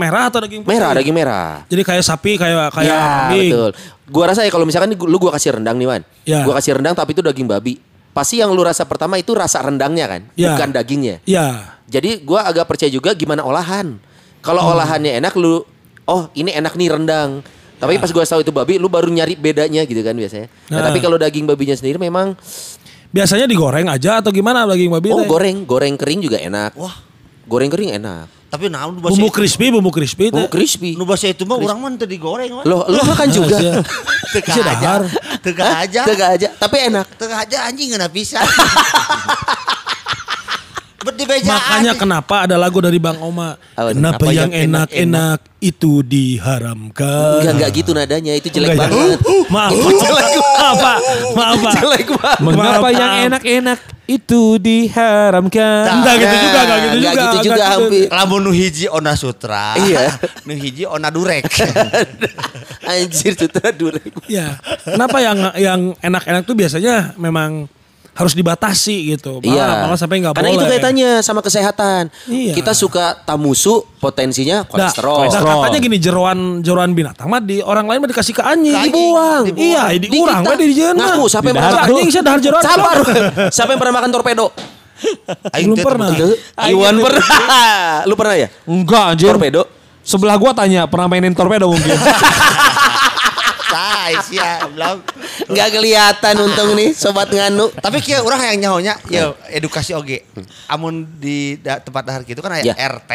merah 0.00 0.32
atau 0.32 0.40
daging 0.40 0.64
putih? 0.64 0.72
merah, 0.72 0.90
daging 0.96 1.16
merah. 1.16 1.50
Jadi 1.68 1.82
kayak 1.84 2.04
sapi 2.04 2.32
kayak 2.36 2.72
kayak 2.72 2.88
ya, 2.88 3.28
betul. 3.28 3.70
Gua 4.06 4.24
rasa 4.30 4.40
ya 4.42 4.50
kalau 4.50 4.64
misalkan 4.64 4.94
lu 4.94 5.16
gua 5.18 5.34
kasih 5.34 5.56
rendang 5.56 5.76
nih, 5.76 5.86
Wan. 5.86 6.02
Ya. 6.24 6.40
Gua 6.42 6.56
kasih 6.56 6.78
rendang 6.78 6.94
tapi 6.94 7.12
itu 7.12 7.20
daging 7.20 7.44
babi. 7.44 7.76
Pasti 8.10 8.40
yang 8.40 8.48
lu 8.50 8.64
rasa 8.64 8.88
pertama 8.88 9.20
itu 9.20 9.36
rasa 9.36 9.60
rendangnya 9.60 10.08
kan, 10.08 10.22
Ya. 10.32 10.56
bukan 10.56 10.72
dagingnya. 10.72 11.20
Iya. 11.24 11.76
Jadi 11.86 12.24
gua 12.24 12.48
agak 12.48 12.64
percaya 12.66 12.88
juga 12.88 13.12
gimana 13.12 13.44
olahan. 13.44 14.00
Kalau 14.40 14.62
Hmm. 14.62 14.72
olahannya 14.72 15.12
enak 15.16 15.36
lu 15.36 15.60
oh 16.04 16.22
ini 16.32 16.50
enak 16.50 16.72
nih 16.74 16.88
rendang. 16.88 17.44
Tapi 17.76 18.00
pas 18.00 18.08
gua 18.08 18.24
tahu 18.24 18.40
itu 18.40 18.48
babi 18.48 18.80
lu 18.80 18.88
baru 18.88 19.06
nyari 19.06 19.36
bedanya 19.36 19.84
gitu 19.84 20.00
kan 20.00 20.16
biasanya. 20.16 20.48
Nah, 20.72 20.80
Nah. 20.80 20.84
tapi 20.88 20.98
kalau 20.98 21.14
daging 21.14 21.44
babinya 21.44 21.76
sendiri 21.76 22.00
memang 22.00 22.32
Biasanya 23.06 23.44
digoreng 23.44 23.86
aja 23.86 24.20
atau 24.20 24.28
gimana 24.28 24.66
daging 24.66 24.90
babi? 24.90 25.08
oh 25.08 25.22
teh? 25.22 25.28
goreng, 25.28 25.64
goreng 25.64 25.94
kering 25.94 26.20
juga 26.20 26.36
enak. 26.36 26.74
Wah, 26.76 26.92
Goreng 27.46 27.70
kering 27.70 27.94
enak. 27.94 28.26
tapi 28.46 28.70
naon 28.70 28.94
nu 28.94 29.02
Bumbu 29.02 29.28
crispy, 29.28 29.68
bumbu 29.68 29.90
crispy. 29.90 30.30
teh. 30.30 30.38
Oh, 30.38 30.48
crispy. 30.48 30.94
Nu 30.94 31.02
basa 31.02 31.26
itu 31.26 31.42
mah 31.44 31.58
urang 31.58 31.76
mah 31.76 31.90
teu 31.94 32.06
digoreng. 32.06 32.50
Loh, 32.62 32.86
lu 32.86 33.02
makan 33.02 33.28
juga. 33.28 33.82
Teka 34.32 34.52
aja. 34.54 34.92
Teka 35.44 35.64
aja. 35.78 36.00
Tega 36.02 36.26
aja, 36.32 36.48
tapi 36.56 36.76
enak. 36.84 37.06
Teka 37.14 37.36
aja 37.36 37.66
anjing 37.66 37.92
ngena 37.92 38.08
bisa. 38.08 38.40
Makanya 41.06 41.94
kenapa 41.94 42.50
ada 42.50 42.58
lagu 42.58 42.82
dari 42.82 42.98
Bang 42.98 43.22
Oma. 43.22 43.54
Apa 43.72 43.88
tuh? 43.88 43.94
Kenapa 43.94 44.18
Apa 44.18 44.34
yang 44.34 44.50
enak-enak 44.50 45.38
itu 45.62 46.02
diharamkan. 46.02 47.46
Enggak 47.46 47.52
enggak 47.54 47.70
gitu 47.72 47.90
nadanya 47.94 48.32
itu 48.34 48.50
jelek 48.50 48.74
Enggak 48.74 48.90
ya? 48.90 48.90
banget. 48.90 49.18
Maaf. 49.46 49.70
Maaf, 49.70 50.76
Pak. 50.76 50.98
Maaf, 51.30 51.56
Pak. 51.62 51.72
Jelek 51.78 52.06
banget. 52.10 52.38
Mengapa 52.42 52.78
Maaf, 52.82 52.90
yang 52.92 53.10
maaf. 53.12 53.26
enak-enak 53.30 53.78
itu 54.06 54.58
diharamkan? 54.62 56.02
Enggak 56.02 56.14
gitu 56.22 56.36
juga, 56.38 56.60
enggak 56.62 56.78
gitu 56.78 56.96
Enggak 56.96 57.12
juga. 57.12 57.24
gitu 57.26 57.38
juga 57.42 57.64
hampir. 57.74 58.06
Lamun 58.10 58.40
nu 58.46 58.52
hiji 58.54 58.86
Ona 58.86 59.12
Sutra. 59.18 59.74
Iya. 59.76 60.14
nu 60.46 60.54
hiji 60.54 60.82
Ona 60.86 61.08
Durek. 61.10 61.46
Anjir 62.86 63.34
sutra 63.34 63.74
durek. 63.74 64.14
Ya, 64.30 64.62
kenapa 64.86 65.18
yang 65.18 65.38
yang 65.58 65.80
enak-enak 65.98 66.46
tuh 66.46 66.54
biasanya 66.54 67.18
memang 67.18 67.66
harus 68.16 68.32
dibatasi 68.32 69.12
gitu. 69.12 69.38
Malah, 69.38 69.52
Iya. 69.52 69.66
malah 69.84 69.98
sampai 70.00 70.16
nggak 70.18 70.32
Karena 70.32 70.48
boleh. 70.48 70.58
itu 70.58 70.72
kaitannya 70.72 71.10
sama 71.20 71.40
kesehatan. 71.40 72.08
Iya. 72.26 72.56
Kita 72.56 72.72
suka 72.72 73.12
tamusu 73.22 73.84
potensinya 73.96 74.64
Nah, 74.64 74.68
kolesterol. 74.88 75.28
nah, 75.28 75.54
katanya 75.62 75.78
gini 75.78 75.96
jeroan 76.00 76.38
jeroan 76.60 76.96
binatang 76.96 77.28
mah 77.28 77.38
di 77.38 77.60
orang 77.60 77.84
lain 77.84 78.00
mah 78.00 78.08
dikasih 78.08 78.32
ke 78.32 78.40
anjing, 78.40 78.72
dibuang. 78.72 79.44
dibuang. 79.46 79.92
Iya, 79.92 80.00
di, 80.00 80.08
urang 80.16 80.40
kita. 80.40 80.48
mah 80.48 80.56
di 80.56 80.66
mah. 80.72 80.92
Ngaku 80.96 81.24
siapa 81.28 81.46
yang 81.46 81.56
pernah 81.60 81.82
anjing 81.84 82.08
saya 82.08 82.24
dahar 82.24 82.40
jeroan. 82.40 82.62
Sabar. 82.64 82.96
Siapa 83.56 83.70
yang 83.70 83.80
pernah 83.84 83.94
makan 84.00 84.10
torpedo? 84.10 84.46
Aing 85.54 85.68
Belum 85.68 85.76
teh 85.76 85.84
pernah. 85.84 86.08
Iwan 86.72 86.94
pernah. 86.96 87.24
Lu 88.08 88.16
pernah 88.16 88.34
ya? 88.34 88.48
Enggak 88.64 89.04
anjir. 89.12 89.28
Torpedo? 89.28 89.62
Sebelah 90.00 90.40
gua 90.40 90.56
tanya 90.56 90.88
pernah 90.88 91.04
mainin 91.04 91.36
torpedo 91.36 91.68
mungkin. 91.68 91.92
Sais 93.66 94.26
ya, 94.30 94.64
belum. 94.64 95.02
Nggak 95.46 95.68
kelihatan 95.70 96.34
untung 96.38 96.70
nih 96.72 96.90
sobat 96.92 97.28
nganu. 97.28 97.68
Tapi 97.72 97.98
kia 97.98 98.18
orang 98.18 98.40
yang 98.46 98.56
nyahonya 98.60 98.94
ya 99.06 99.22
edukasi 99.48 99.92
oge. 99.92 100.22
Amun 100.66 101.06
di 101.12 101.56
da- 101.56 101.78
tempat 101.78 102.02
dahar 102.02 102.22
gitu 102.22 102.38
kan 102.38 102.52
aya 102.52 102.62
Ya. 102.64 102.74
RT, 102.76 103.10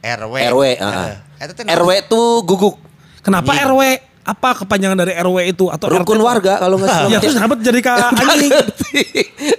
RW. 0.00 0.34
RW. 0.48 0.62
Heeh. 0.74 0.82
ah. 0.82 1.14
Eta 1.38 1.52
teh 1.52 1.64
RW 1.64 1.90
tuh 2.04 2.42
guguk. 2.42 2.76
Kenapa. 3.20 3.54
RW? 3.64 3.82
Apa 4.22 4.54
kepanjangan 4.56 4.94
dari 4.96 5.14
RW 5.16 5.38
itu 5.48 5.66
atau 5.66 5.86
Rukun 5.88 6.14
RT? 6.16 6.22
warga 6.24 6.54
kalau 6.56 6.76
nggak 6.76 6.90
salah. 6.96 7.08
Ya 7.08 7.18
terus 7.18 7.34
kenapa 7.34 7.54
jadi 7.56 7.80
ke 7.80 7.90
anjing? 7.90 8.50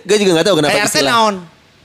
gue 0.01 0.17
juga 0.17 0.31
nggak 0.33 0.47
tahu 0.47 0.55
kenapa 0.59 0.77
RT 0.81 0.95
naon? 1.01 1.35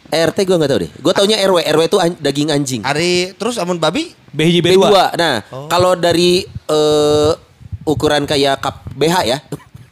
RT 0.09 0.39
gue 0.41 0.57
nggak 0.57 0.71
tahu 0.71 0.81
deh. 0.81 0.91
Gue 0.97 1.13
taunya 1.13 1.37
RW. 1.41 1.59
RW 1.69 1.83
itu 1.85 1.99
an- 1.99 2.17
daging 2.17 2.49
anjing. 2.49 2.81
Ari 2.81 3.35
terus 3.35 3.59
amun 3.59 3.77
babi 3.77 4.15
BHJ 4.29 4.57
B2. 4.61 4.79
B2. 4.79 4.87
Nah, 5.15 5.35
kalau 5.67 5.93
dari 5.93 6.43
eh, 6.47 7.31
ukuran 7.89 8.29
kayak 8.29 8.61
kap 8.61 8.85
BH 8.93 9.17
ya. 9.25 9.39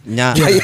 nya. 0.07 0.31
Kayak 0.39 0.63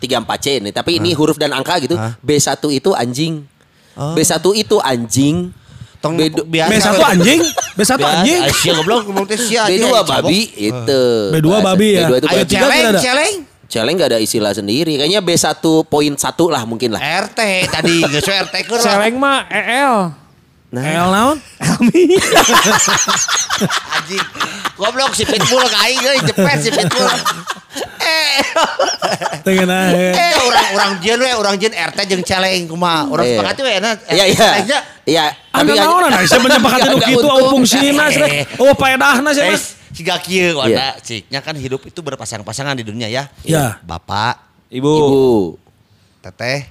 34C 0.00 0.64
nih, 0.64 0.72
tapi 0.72 0.96
ini 0.96 1.12
huruf 1.12 1.36
dan 1.36 1.52
angka 1.52 1.76
gitu. 1.76 1.92
Hah? 1.92 2.16
B1 2.18 2.48
itu 2.72 2.90
anjing. 2.96 3.44
B1 3.92 4.32
itu 4.56 4.76
anjing. 4.80 5.52
Tong 5.98 6.14
B2 6.14 6.46
biasa. 6.46 6.94
B1 6.94 7.02
anjing, 7.02 7.40
B1 7.74 7.92
anjing. 7.98 8.40
Ah, 8.40 8.54
sia 8.54 8.72
goblok 8.72 9.04
ngomong 9.04 9.26
teh 9.26 9.36
sia. 9.36 9.66
B2 9.66 9.82
anjing, 9.82 10.08
babi 10.08 10.40
itu. 10.56 11.02
B2 11.34 11.44
Bahasa- 11.44 11.66
babi 11.68 11.88
ya. 11.90 12.00
B2 12.00 12.12
itu 12.14 12.26
Ayo 12.26 12.38
B3 12.38 12.38
babi. 12.38 12.48
tidak 12.48 12.62
celeng, 12.62 12.86
ada. 12.86 13.00
celeng. 13.02 13.34
Celeng 13.68 13.94
nggak 14.00 14.08
ada 14.08 14.18
istilah 14.18 14.52
sendiri. 14.56 14.96
Kayaknya 14.96 15.20
B1.1 15.20 16.16
lah 16.48 16.62
mungkin 16.64 16.88
lah. 16.96 17.00
RT 17.02 17.40
tadi 17.68 18.00
geus 18.08 18.24
RT 18.24 18.54
keur. 18.64 18.80
Celeng 18.80 19.20
mah 19.20 19.44
EL. 19.44 19.96
Nah, 20.68 20.84
El 20.84 21.08
naon? 21.08 21.38
Anjing. 23.96 24.24
Goblok 24.76 25.16
si 25.16 25.24
pitbull 25.24 25.64
ka 25.64 25.78
aing 25.88 26.00
euy 26.04 26.20
jepet 26.22 26.58
si 26.60 26.70
pitbull. 26.70 27.08
Eh. 27.98 28.36
Tengen. 29.42 29.64
Eh 29.66 30.34
orang 30.38 30.66
orang 30.76 30.90
jieun 31.00 31.18
we, 31.18 31.30
orang 31.32 31.54
jieun 31.56 31.72
RT 31.72 31.98
jeung 32.06 32.20
celeng 32.20 32.68
kumaha. 32.68 33.08
Urang 33.08 33.24
Iya. 33.24 33.40
sepakati 33.40 33.60
we 33.64 33.72
na. 33.80 33.90
Iya 34.06 34.24
iya. 34.28 34.36
celengnya. 34.38 34.78
Iya. 35.08 35.24
Hanya- 35.56 35.74
naon 35.82 36.02
ada 36.04 36.20
saya 36.22 36.40
menyepakati 36.44 36.86
nu 36.86 36.98
kitu 37.00 37.26
fungsina 37.48 38.04
srek. 38.12 38.30
Oh 38.60 38.72
paedahna 38.76 39.30
sih 39.32 39.42
Eh, 39.42 39.50
Mas. 39.56 39.64
siga 39.90 40.20
kieu 40.20 40.52
Iya. 40.52 40.60
warna 40.60 40.86
ciknya 41.00 41.40
kan 41.40 41.56
hidup 41.56 41.80
itu 41.82 41.98
berpasang-pasangan 41.98 42.76
di 42.76 42.84
dunia 42.84 43.08
ya. 43.08 43.24
Iya. 43.40 43.80
Bapak, 43.82 44.68
Ibu. 44.68 44.92
Ibu. 44.92 45.24
teteh, 46.20 46.68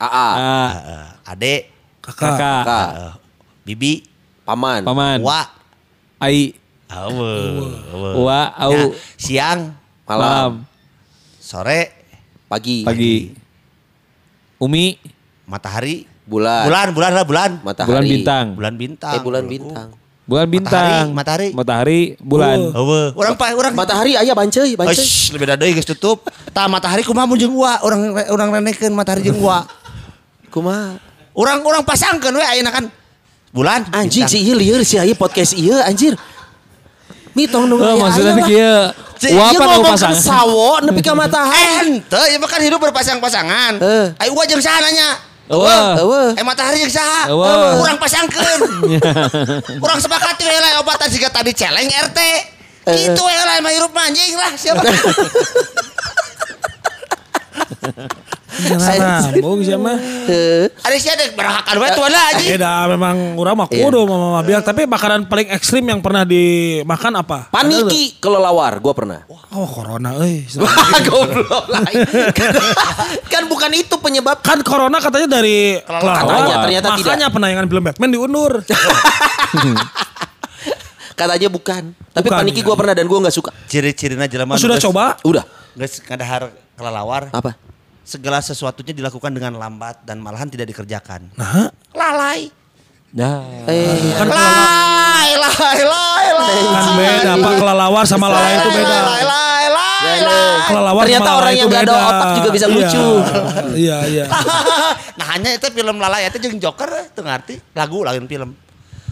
AA. 0.00 0.28
Eh, 0.34 1.06
adek, 1.28 1.62
Kakak. 2.02 3.20
Bibi, 3.68 4.00
Paman. 4.48 4.80
Paman. 4.80 5.20
wa, 5.20 5.44
Ai. 6.16 6.56
awe, 6.88 7.32
awe. 7.92 8.10
Wa. 8.16 8.40
Au. 8.56 8.72
Ya, 8.72 8.80
siang, 9.20 9.60
Malam. 10.08 10.16
Malam. 10.16 10.52
sore, 11.36 11.92
Pagi. 12.48 12.88
Pagi. 12.88 13.36
Umi. 14.56 14.96
matahari, 15.44 16.08
Bulan. 16.24 16.68
bulan, 16.68 16.88
bulan 16.96 17.10
lah 17.12 17.24
bulan, 17.28 17.50
Matahari. 17.60 17.88
Bulan 17.92 18.04
bintang. 18.04 18.46
bulan 18.56 18.74
bintang. 18.76 19.14
Eh 19.16 19.20
bulan 19.20 19.44
bintang. 19.44 19.88
Bulan 20.28 20.44
bintang. 20.48 21.16
Matahari, 21.16 21.56
Matahari. 21.56 22.00
Bulan. 22.20 22.72
Oh. 22.76 22.84
Awe. 22.84 23.16
Orang 23.16 23.34
pa 23.40 23.48
orang 23.56 23.72
Matahari 23.72 24.12
aya 24.12 24.36
banceuy, 24.36 24.76
banceuy. 24.76 25.00
Eish, 25.00 25.32
lebih 25.32 25.48
dari 25.48 25.72
geus 25.72 25.88
tutup. 25.88 26.28
Tah 26.52 26.68
matahari 26.68 27.00
kumaha 27.00 27.24
mun 27.24 27.40
jeung 27.40 27.56
wa, 27.56 27.80
orang 27.80 28.12
orang 28.28 28.48
renekeun 28.60 28.92
matahari 28.92 29.24
jeung 29.24 29.40
wa. 29.40 29.64
Kumaha? 30.52 31.00
Orang 31.32 31.64
orang 31.64 31.80
pasangkeun 31.84 32.36
we 32.36 32.44
ayeuna 32.44 32.72
kan 32.76 32.92
bulan. 33.52 33.84
Anjing 33.92 34.24
bintang. 34.26 34.40
si 34.40 34.46
ieu 34.46 34.56
lieur 34.56 34.80
si 34.84 34.96
aya 35.00 35.14
podcast 35.16 35.52
ieu 35.56 35.76
anjir. 35.82 36.14
Mitong 37.36 37.70
nu 37.70 37.78
Oh, 37.78 37.96
maksudnya 38.02 38.34
kia. 38.44 38.92
Si 39.18 39.34
Wa 39.34 39.50
ieu 39.50 39.58
apa 39.58 39.64
nu 39.66 39.82
ngomong 39.82 39.94
pasang? 39.94 40.14
ke 40.14 40.22
sawo 40.22 40.70
nepi 40.82 41.00
ka 41.02 41.12
matahari. 41.14 41.98
Ente, 42.02 42.22
ya 42.30 42.38
makan 42.38 42.60
hidup 42.62 42.78
berpasang-pasangan. 42.82 43.72
Eh. 43.82 44.06
Ayo 44.22 44.30
gua 44.34 44.44
jeung 44.46 44.62
nanya. 44.62 45.08
Eueuh. 45.48 45.96
Eueuh. 46.04 46.30
Eh 46.36 46.44
matahari 46.44 46.84
jeung 46.84 46.92
saha? 46.92 47.32
Eueuh. 47.32 47.80
Urang 47.80 47.96
pasangkeun. 47.96 48.60
Urang 49.84 49.98
sepakat 49.98 50.36
we 50.44 50.52
lah 50.52 50.84
obatan 50.84 51.08
siga 51.08 51.32
tadi 51.32 51.56
celeng 51.56 51.88
RT. 51.88 52.18
Eh. 52.88 52.94
Gitu 52.94 53.20
we 53.20 53.32
lah 53.32 53.56
mah 53.64 53.72
hirup 53.72 53.92
anjing 53.96 54.36
lah 54.36 54.52
siapa. 54.54 54.84
Sih 58.58 59.78
mah. 59.78 59.96
Heuh. 60.26 60.66
Ada 60.82 60.96
sih 60.98 61.10
ada 61.10 61.24
berahakan 61.30 61.74
we 61.78 61.88
tuan 61.94 62.10
lah 62.10 62.24
anjing. 62.34 62.48
Beda 62.58 62.70
memang 62.90 63.16
urang 63.38 63.54
mah 63.54 63.66
Iya. 63.70 63.86
kudu 63.86 64.00
mama 64.02 64.42
biar 64.42 64.60
tapi 64.60 64.82
makanan 64.84 65.30
paling 65.30 65.48
ekstrim 65.48 65.86
yang 65.86 66.02
pernah 66.02 66.26
dimakan 66.26 67.22
apa? 67.22 67.38
Paniki 67.48 68.18
kelelawar 68.18 68.82
gua 68.82 68.94
pernah. 68.94 69.20
Oh 69.54 69.64
corona 69.64 70.18
euy. 70.18 70.42
Goblok 71.06 71.70
lain. 71.70 72.02
kan 73.32 73.42
bukan 73.46 73.70
itu 73.72 73.94
penyebab 73.96 74.42
Kan 74.42 74.60
corona 74.60 74.98
katanya 74.98 75.38
dari 75.38 75.78
kelelawar. 75.78 76.18
Katanya, 76.26 76.54
ternyata 76.60 76.88
tidak. 76.94 77.06
Makanya 77.06 77.26
penayangan 77.30 77.64
film 77.66 77.82
Batman 77.86 78.10
diundur. 78.10 78.52
katanya 81.18 81.48
bukan. 81.50 81.82
Tapi 82.14 82.26
Bukan, 82.26 82.38
paniki 82.42 82.60
ya. 82.62 82.66
gua 82.66 82.74
pernah 82.74 82.94
dan 82.94 83.06
gua 83.06 83.18
nggak 83.22 83.34
suka. 83.34 83.50
Ciri-cirina 83.66 84.26
jelema 84.26 84.54
Oh, 84.54 84.60
sudah 84.60 84.78
coba? 84.78 85.18
Udah. 85.22 85.44
Geus 85.74 86.02
ngadahar 86.02 86.50
kelelawar. 86.74 87.30
Apa? 87.30 87.54
Segala 88.08 88.40
sesuatunya 88.40 88.96
dilakukan 88.96 89.28
dengan 89.28 89.60
lambat 89.60 90.00
dan 90.00 90.16
malahan 90.16 90.48
tidak 90.48 90.72
dikerjakan. 90.72 91.28
Nah, 91.36 91.68
Lalai. 91.92 92.48
Nah. 93.08 93.44
Eh, 93.68 94.16
kan 94.16 94.28
Lai, 94.28 95.30
lai, 95.34 95.80
lai, 95.80 96.26
lai. 96.30 96.56
kan 96.64 96.86
beda 96.94 97.30
apa 97.36 97.48
kelelawar 97.54 98.04
sama 98.04 98.28
lalai 98.28 98.56
itu 98.56 98.70
beda. 98.70 98.96
Lai, 98.96 99.22
lai, 99.24 99.64
lai, 99.68 100.18
lai. 100.24 100.56
Kelelawar 100.64 101.02
Ternyata 101.04 101.30
orang 101.30 101.36
lalai 101.36 101.56
yang 101.56 101.68
nggak 101.68 101.84
ada 101.84 101.94
otak 101.98 102.28
juga 102.36 102.48
bisa 102.48 102.66
Iya. 102.66 102.72
lucu. 102.72 103.08
Iya, 103.76 103.98
iya. 104.08 104.24
nah 105.20 105.26
hanya 105.32 105.50
itu 105.52 105.68
film 105.68 105.96
lalai 105.96 106.24
itu 106.24 106.36
jeung 106.38 106.56
Joker 106.56 106.88
itu 107.04 107.20
ngerti 107.20 107.54
lagu 107.72 108.00
lain 108.00 108.24
film. 108.24 108.56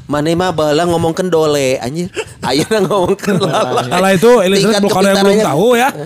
Mana 0.07 0.33
mah 0.33 0.57
bala 0.57 0.89
ngomongkeun 0.89 1.29
dole 1.29 1.77
anjir. 1.77 2.09
Ayeuna 2.41 2.81
ngomongkeun 2.81 3.45
lalai. 3.45 3.93
Lalai 3.93 4.13
itu 4.17 4.31
Elizabeth 4.41 4.89
kalau 4.89 5.05
yang 5.05 5.21
belum 5.21 5.41
tahu 5.45 5.69
ya. 5.77 5.89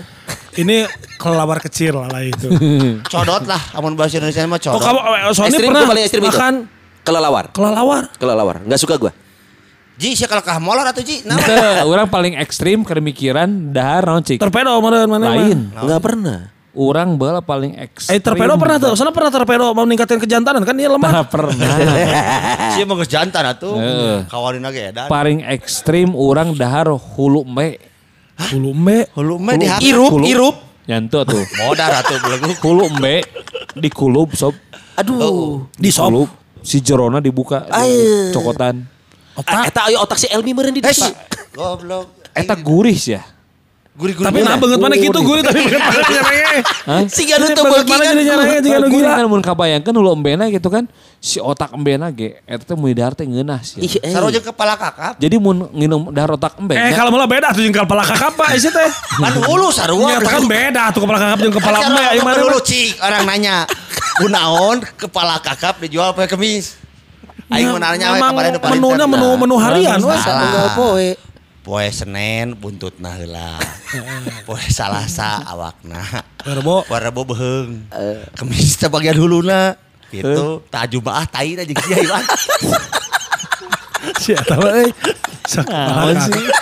Ini 0.51 0.83
kelelawar 1.15 1.63
kecil 1.63 1.95
lalai 1.95 2.29
itu. 2.29 2.51
Codot 3.13 3.47
lah, 3.47 3.61
amun 3.71 3.95
bahasa 3.95 4.19
Indonesia 4.19 4.43
mah 4.43 4.59
Oh 4.67 4.75
codot. 4.75 4.83
kamu 4.83 4.99
eh, 4.99 5.31
Sony 5.31 5.47
Ekstrim 5.47 5.67
pernah 5.69 5.81
tuh 5.81 5.89
paling 5.89 6.03
ekstrim 6.03 6.21
itu. 6.21 6.29
kan? 6.29 6.35
makan 6.35 6.53
Kelelawar. 7.01 7.45
kelelawar? 7.49 8.03
Kelelawar. 8.19 8.55
Nggak 8.61 8.79
suka 8.79 8.95
gua. 8.99 9.11
Ji, 9.95 10.17
sia 10.17 10.25
kalau 10.25 10.41
kah 10.41 10.57
molor 10.57 10.83
atuh 10.83 11.01
Ji. 11.01 11.21
Nah, 11.23 11.37
Itu 11.37 11.53
orang 11.85 12.09
paling 12.09 12.33
ekstrim 12.35 12.81
keremikiran 12.81 13.69
dahar 13.69 14.05
naon 14.05 14.25
cik. 14.25 14.41
Torpedo 14.41 14.73
mana 14.81 15.05
mana? 15.05 15.25
Lain. 15.31 15.69
Nggak 15.71 16.01
pernah. 16.01 16.39
Orang 16.71 17.19
bala 17.19 17.43
paling 17.43 17.75
ekstrim. 17.75 18.15
Eh 18.15 18.23
torpedo 18.23 18.55
pernah 18.55 18.79
tuh. 18.79 18.95
Sana 18.95 19.11
pernah 19.11 19.27
torpedo 19.29 19.75
mau 19.75 19.83
meningkatkan 19.83 20.17
kejantanan 20.17 20.63
kan 20.63 20.73
dia 20.73 20.87
lemah. 20.87 21.11
Nah, 21.11 21.25
pernah. 21.27 21.53
sia 22.73 22.83
mah 22.87 22.95
geus 22.97 23.11
jantan 23.11 23.43
atuh. 23.43 23.75
Heeh. 23.77 24.17
Kawarin 24.25 24.63
ge 24.71 24.89
edan. 24.89 25.07
paling 25.11 25.43
ekstrim 25.45 26.15
orang 26.15 26.55
dahar 26.55 26.89
hulu 26.91 27.43
me. 27.45 27.90
Hulu 28.37 28.71
me. 28.71 29.05
Hulu 29.11 29.35
mah 29.37 29.55
di 29.55 29.67
hati. 29.67 29.89
Irup, 29.89 30.11
Hulu. 30.11 30.25
irup. 30.25 30.55
Nyantu 30.87 31.23
tuh. 31.25 31.43
Modar 31.59 31.91
atuh 31.95 32.17
belegu. 32.17 32.51
Hulu 32.59 32.85
me 32.97 33.21
dikulub 33.75 34.33
sob. 34.33 34.55
Aduh. 34.95 35.65
Di 35.73 35.89
sop. 35.89 36.09
Kulub. 36.09 36.29
Si 36.61 36.77
jerona 36.79 37.17
dibuka. 37.17 37.65
Ayo. 37.67 38.29
Cokotan. 38.31 38.85
Ah, 39.47 39.65
Eta 39.65 39.87
ayo 39.87 40.03
otak 40.03 40.19
si 40.19 40.27
Elmi 40.27 40.51
meureun 40.51 40.75
di 40.75 40.83
Hei, 40.83 40.91
depan. 40.91 41.11
goblok. 41.51 42.07
Eta 42.31 42.53
guris 42.53 43.09
ya. 43.09 43.23
Gurih-gurih. 43.91 44.23
Tapi 44.31 44.39
nah 44.47 44.55
banget 44.55 44.79
mana 44.79 44.95
gitu 44.95 45.19
gurih 45.19 45.43
tapi 45.43 45.67
banget 45.67 45.83
mana 45.83 46.07
nyarenge. 46.07 46.55
Si 47.11 47.27
Ganu 47.27 47.51
tuh 47.51 47.67
mana 47.67 47.83
kan. 47.83 48.15
jadi 48.15 48.23
nyarenge 48.23 48.57
jika 48.63 48.77
nu 48.79 48.87
Gila. 48.87 49.09
kan 49.19 49.25
mun 49.27 49.41
kabayangkeun 49.43 49.95
hulu 49.99 50.09
embena 50.15 50.47
gitu 50.47 50.71
kan. 50.71 50.87
Si 51.19 51.43
otak 51.43 51.75
embena 51.75 52.07
ge 52.07 52.39
eta 52.47 52.63
teh 52.63 52.75
mun 52.79 52.87
dahar 52.95 53.11
teh 53.11 53.27
ngeunah 53.27 53.59
sih. 53.59 53.83
Ih, 53.83 53.99
eh. 53.99 54.15
Saroja 54.15 54.39
kepala 54.39 54.79
kakap. 54.79 55.19
Jadi 55.19 55.35
mun 55.35 55.67
nginum 55.75 56.07
dahar 56.15 56.39
otak 56.39 56.55
Eh 56.55 56.63
embena. 56.63 56.95
kalau 56.95 57.11
malah 57.11 57.27
beda 57.27 57.51
tuh 57.51 57.67
jeung 57.67 57.75
kepala 57.75 58.03
kakap 58.07 58.31
Pak 58.39 58.49
isi 58.55 58.71
teh. 58.71 58.89
Kan 59.27 59.35
hulu 59.43 59.67
sarua. 59.75 60.07
Nyata 60.15 60.29
kan 60.39 60.43
beda 60.47 60.83
tuh 60.95 60.99
kepala 61.03 61.19
kakap 61.19 61.37
jeung 61.43 61.55
kepala 61.59 61.77
Kan 61.83 61.91
mbe 61.91 62.03
aing 62.15 62.23
mana. 62.23 62.37
dulu 62.47 62.59
cik 62.63 62.95
orang 63.03 63.23
nanya. 63.27 63.55
Kunaon 64.23 64.87
kepala 64.95 65.35
kakap 65.43 65.83
dijual 65.83 66.15
pakai 66.15 66.31
kemis. 66.31 66.79
Aing 67.51 67.67
Ya, 67.67 67.75
menaranya 67.75 68.07
depan 68.55 68.79
menunya 68.79 69.03
menu 69.03 69.35
menu 69.35 69.55
harian 69.59 69.99
wah. 69.99 70.23
Poe. 70.79 71.30
Poe 71.61 71.85
Senin 71.93 72.57
buntutna 72.57 73.13
heula. 73.21 73.61
Poe 74.49 74.65
Salasa 74.73 75.45
awakna. 75.45 76.01
Rebo. 76.41 76.81
Rebo 76.89 77.21
beheung. 77.21 77.85
Kemis 78.33 78.81
teh 78.81 78.89
bagian 78.89 79.13
huluna. 79.13 79.77
Gitu. 80.09 80.65
Tak 80.73 80.89
jumaah 80.89 81.29
tai 81.29 81.53
na 81.53 81.61
jeung 81.61 81.77
sia 81.85 82.01
Iwan. 82.01 82.25
Si 84.17 84.33
eta 84.33 84.57
mah 84.57 84.73
euy. 84.73 84.89
Sak 85.45 85.69
kakap. 85.69 86.60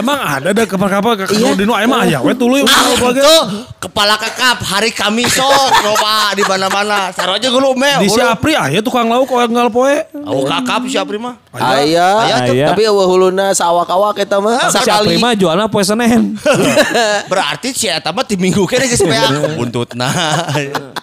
Emang 0.00 0.18
ada 0.18 0.48
ada 0.50 0.62
kepala 0.64 0.88
kakap 0.90 1.06
Iya. 1.12 1.26
kalau 1.28 1.52
di 1.52 1.62
nu 1.62 1.72
aya 1.72 1.84
mah 1.84 2.00
aya 2.02 2.18
we 2.18 2.32
tuluy 2.32 2.60
Ah, 2.62 2.72
lagi. 2.90 3.20
itu 3.20 3.36
kepala 3.78 4.16
kakap 4.16 4.58
hari 4.62 4.90
Kamis 4.90 5.28
sok 5.30 5.52
loba 5.80 6.32
di 6.32 6.42
mana-mana. 6.42 7.12
Saroja 7.12 7.46
geuleuh 7.46 7.76
meh. 7.76 8.00
Di 8.00 8.08
si 8.08 8.18
Apri 8.18 8.52
aya 8.52 8.80
tukang 8.80 9.06
lauk 9.06 9.26
kok 9.26 9.44
nggal 9.44 9.68
poe. 9.68 9.94
Oh 10.24 10.42
kakap 10.42 10.88
si 10.88 10.96
Apri 10.96 11.16
mah. 11.16 11.36
Aya, 11.50 12.08
Aya, 12.16 12.36
Cuk. 12.46 12.56
tapi 12.70 12.82
eueuh 12.82 13.04
huluna 13.04 13.52
sawak-awak 13.52 14.16
eta 14.18 14.38
mah 14.38 14.66
Si 14.66 14.78
sekali. 14.78 15.14
Prima 15.14 15.34
jualna 15.34 15.66
poe 15.66 15.82
Senen. 15.82 16.38
Berarti 17.30 17.70
si 17.70 17.86
eta 17.86 18.10
mah 18.10 18.22
ti 18.22 18.34
minggu 18.34 18.64
kene 18.64 18.86
geus 18.86 19.02
beak 19.02 19.54
buntutna. 19.54 20.08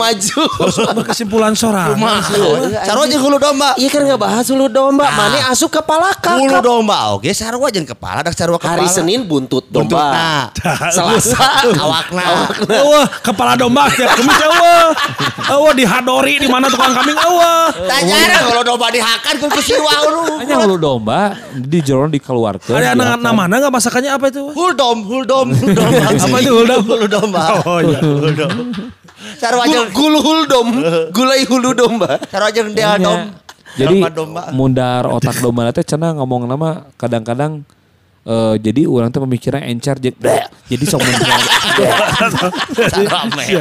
maju. 0.00 0.40
Kesimpulan 1.12 1.52
sorang. 1.52 1.92
Kumaha? 1.92 2.32
Saroja 2.88 3.16
hulu 3.20 3.36
domba. 3.36 3.76
Iya 3.76 3.88
kan 3.92 4.08
nggak 4.08 4.20
bahas 4.20 4.48
hulu 4.48 4.72
domba, 4.72 5.04
mana 5.12 5.52
asup 5.52 5.68
kepala 5.68 6.16
Hulu 6.16 6.56
kakap. 6.56 6.64
domba 6.64 6.96
oke 7.12 7.28
sarua 7.36 7.68
jeung 7.68 7.84
kepala 7.84 8.24
dak 8.24 8.32
sarua 8.32 8.56
kepala. 8.56 8.80
Hari 8.80 8.88
Senin 8.88 9.28
buntut 9.28 9.68
domba. 9.68 9.92
Buntutna. 9.92 10.88
Selasa 10.88 11.68
Awakna. 11.76 12.24
Eueuh, 12.64 13.04
kepala 13.20 13.54
domba 13.60 13.90
setiap 13.92 14.16
kemis 14.16 14.38
eueuh. 14.40 14.88
Eueuh 15.52 15.72
dihadori 15.76 16.34
di 16.40 16.48
mana 16.48 16.72
tukang 16.72 16.96
kambing 16.96 17.18
eueuh. 17.18 17.66
Tanyana 17.84 18.38
kalau 18.48 18.62
domba 18.64 18.86
dihakan 18.88 19.34
ku 19.36 19.46
ku 19.50 19.60
siwa 19.60 19.92
hulu. 20.06 20.22
Hanya 20.40 20.54
hulu 20.64 20.76
domba 20.80 21.36
di 21.52 21.78
jero 21.84 22.06
dikeluarkeun. 22.08 22.74
Ada 22.74 22.96
anak 22.96 23.20
namana 23.20 23.60
enggak 23.60 23.74
masakannya 23.74 24.10
apa 24.14 24.30
itu? 24.30 24.50
Huldom, 24.54 25.04
huldom, 25.04 25.52
huldom. 25.52 25.90
Apa 25.90 26.36
itu 26.40 26.52
huldom? 26.54 26.82
Hulu 26.86 27.06
domba. 27.10 27.60
Oh 27.66 27.78
iya. 27.82 28.00
Huldom. 28.00 28.72
Sarua 29.36 29.68
Gul, 29.68 29.72
jeung 29.72 29.88
gulu 29.92 30.18
huldom, 30.24 30.68
gulai 31.12 31.44
hulu 31.44 31.76
domba. 31.76 32.16
sarua 32.32 32.48
jeung 32.48 32.72
dia 32.72 32.96
dom. 32.96 33.36
Jadi 33.76 34.02
domba. 34.16 34.50
mundar 34.50 35.06
otak 35.06 35.38
domba 35.38 35.70
teh 35.70 35.84
cenah 35.84 36.16
ngomong 36.18 36.48
nama 36.48 36.90
kadang-kadang 36.98 37.62
eh, 38.22 38.54
jadi 38.60 38.82
orang 38.84 39.08
tuh 39.08 39.22
pemikiran 39.24 39.62
encer 39.64 39.96
bleh. 39.96 40.44
jadi 40.66 40.84
sok 40.86 41.00
meh. 41.02 41.16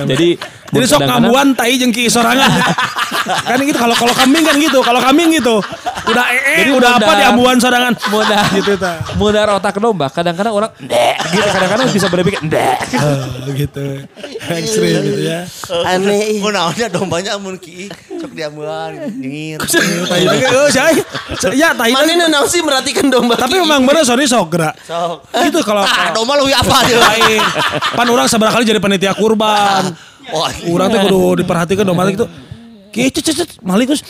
jadi 0.06 0.30
Jadi 0.70 0.86
sok 0.86 1.02
ngambuan 1.02 1.58
tai 1.58 1.82
jeung 1.82 1.90
ki 1.90 2.06
sorangan. 2.06 2.46
kan 3.50 3.58
gitu 3.62 3.78
kalau 3.78 3.96
kalau 3.98 4.14
kambing 4.14 4.46
kan 4.46 4.54
gitu, 4.58 4.80
kalau 4.86 5.02
kambing 5.02 5.34
gitu. 5.34 5.58
Udah 6.06 6.26
ee, 6.30 6.66
Jadi 6.66 6.72
udah 6.74 6.90
apa 6.98 7.02
mundar- 7.04 7.18
di 7.18 7.26
ambuan 7.26 7.58
sorangan. 7.58 7.94
mundar 8.10 8.46
gitu 8.58 8.74
ta. 8.78 9.02
mundar 9.18 9.48
otak 9.50 9.78
domba 9.78 10.10
kadang-kadang 10.10 10.54
orang 10.54 10.70
gitu 11.30 11.48
kadang-kadang 11.50 11.88
bisa 11.90 12.08
berpikir. 12.10 12.42
Oh, 13.00 13.54
gitu. 13.58 14.06
Ekstrim 14.50 15.02
gitu 15.02 15.22
ya. 15.26 15.42
Aneh. 15.86 16.38
Mun 16.38 16.54
naonnya 16.54 16.86
dombanya 16.90 17.34
mun 17.42 17.58
ki 17.58 17.90
sok 17.90 18.38
diamuan 18.38 18.94
nyengir. 19.18 19.58
Tai 19.62 20.22
oh. 20.54 20.70
Ya, 21.54 21.74
tai 21.74 21.92
Mana 21.94 22.14
nenang 22.14 22.46
sih 22.46 22.62
merhatikan 22.62 23.10
domba. 23.10 23.34
Tapi 23.40 23.58
memang 23.58 23.82
bener 23.86 24.06
Sony 24.06 24.30
sok 24.30 24.49
gerak. 24.50 24.74
Sok. 24.82 25.30
Gitu 25.32 25.60
kalau 25.62 25.82
Ah, 25.82 26.10
domba 26.12 26.36
lu 26.36 26.46
apa 26.46 26.78
dia? 26.84 26.98
lain. 26.98 27.42
Pan 27.94 28.08
orang 28.08 28.26
seberapa 28.26 28.52
kali 28.52 28.66
jadi 28.66 28.78
panitia 28.78 29.14
kurban. 29.14 29.94
Oh, 30.30 30.46
Orang 30.70 30.90
tuh 30.90 31.00
kudu 31.02 31.22
diperhatikan 31.42 31.86
domba 31.86 32.06
gitu. 32.10 32.26
Ki 32.90 33.06
cet 33.08 33.22
cet 33.22 33.36
cet, 33.38 33.50
malik 33.62 33.86
terus 33.88 34.02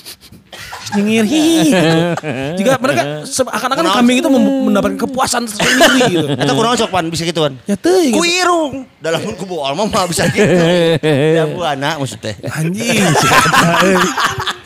nyengir 0.96 1.28
hihi. 1.28 1.68
Jika 2.56 2.80
mereka 2.80 3.28
akan-akan 3.28 3.86
kambing 3.94 4.20
itu 4.20 4.30
mendapatkan 4.32 4.98
kepuasan 4.98 5.44
sendiri 5.46 6.00
gitu. 6.10 6.28
Eta 6.34 6.52
kurang 6.52 6.76
sok 6.76 6.88
pan 6.88 7.08
bisa 7.08 7.24
gituan. 7.24 7.60
Ya 7.68 7.76
teuing. 7.76 8.16
Ku 8.16 8.24
irung. 8.24 8.88
Dalam 9.00 9.20
kubu 9.36 9.60
alma 9.62 9.84
mah 9.84 10.08
bisa 10.08 10.32
gitu. 10.32 10.48
Ya 11.38 11.44
bu 11.46 11.60
anak 11.62 12.00
maksudnya. 12.00 12.40
Anjing. 12.50 13.04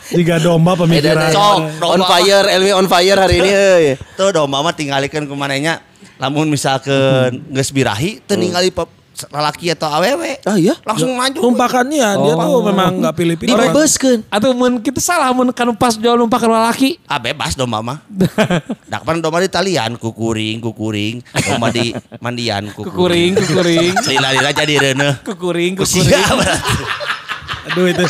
Jika 0.06 0.36
domba 0.36 0.74
pemikiran. 0.74 1.30
Sok, 1.30 1.56
On 1.80 1.96
domba. 1.96 2.06
fire, 2.10 2.46
Elmi 2.50 2.70
on 2.72 2.84
fire 2.84 3.16
hari 3.16 3.38
ini. 3.38 3.48
euy. 3.48 3.84
Tuh 4.12 4.28
domba 4.30 4.60
mah 4.60 4.70
tinggalikeun 4.70 5.24
ku 5.24 5.32
manehnya. 5.32 5.80
Lamun 6.14 6.46
misalkan 6.46 7.40
geus 7.48 7.68
birahi 7.68 8.20
teu 8.20 8.34
ningali 8.34 8.68
pe- 8.68 8.86
lalaki 9.30 9.70
atau 9.70 9.86
awewe. 9.88 10.42
Ah 10.42 10.54
iya. 10.54 10.74
Langsung 10.82 11.14
maju. 11.14 11.38
Tumpakannya 11.40 12.02
dia 12.16 12.34
tuh 12.34 12.60
memang 12.62 12.98
nggak 12.98 13.14
pilih-pilih. 13.14 13.50
Dibebaskeun. 13.50 14.20
atau 14.28 14.50
mun 14.52 14.78
kita 14.78 14.98
salah 14.98 15.30
mun 15.30 15.50
kan 15.50 15.70
pas 15.72 15.94
jual 15.94 16.14
numpakan 16.14 16.50
laki 16.50 16.98
Ah 17.04 17.16
bebas 17.16 17.54
domba 17.54 17.78
mah. 17.78 17.98
Dak 18.90 19.02
pan 19.02 19.18
domba 19.18 19.38
di 19.38 19.48
talian 19.48 19.94
kukuring 19.96 20.58
kukuring. 20.60 21.22
Domba 21.46 21.70
di 21.70 21.94
mandian 22.18 22.68
kukuring 22.68 23.34
kukuring. 23.34 23.92
kukuring 23.94 23.94
Lila-lila 24.04 24.50
jadi 24.50 24.74
reuneuh. 24.82 25.14
kukuring 25.24 25.72
kukuring. 25.76 26.10
Aduh 27.66 27.86
itu. 27.88 28.04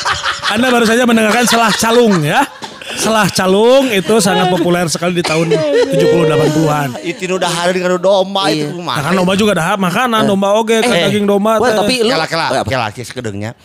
Anda 0.45 0.69
baru 0.69 0.85
saja 0.85 1.03
mendengarkan 1.05 1.45
Selah 1.45 1.73
Calung 1.73 2.21
ya. 2.21 2.45
Selah 2.95 3.27
Calung 3.27 3.89
itu 3.89 4.15
sangat 4.21 4.53
populer 4.53 4.85
sekali 4.87 5.17
di 5.17 5.25
tahun 5.25 5.49
70-80-an. 5.91 6.89
Itu 7.01 7.33
udah 7.33 7.49
hari 7.51 7.81
dengan 7.81 7.97
domba 7.97 8.53
itu 8.53 8.69
Iya. 8.69 8.77
kumaha. 8.77 8.97
Nah, 9.01 9.03
kan 9.03 9.13
domba 9.17 9.33
juga 9.35 9.51
ada 9.57 9.75
makanan, 9.75 10.23
domba 10.25 10.53
oge, 10.55 10.79
kan 10.79 10.93
Eh. 10.93 11.09
daging 11.09 11.25
domba. 11.25 11.57
Wah, 11.57 11.73
tapi 11.73 12.05
lu 12.05 12.13
kela 12.13 12.27
kela 12.29 12.47
Oh, 12.53 12.61
apa? 12.61 12.69
kela 12.69 12.89
kis 12.93 13.09
kedengnya 13.09 13.57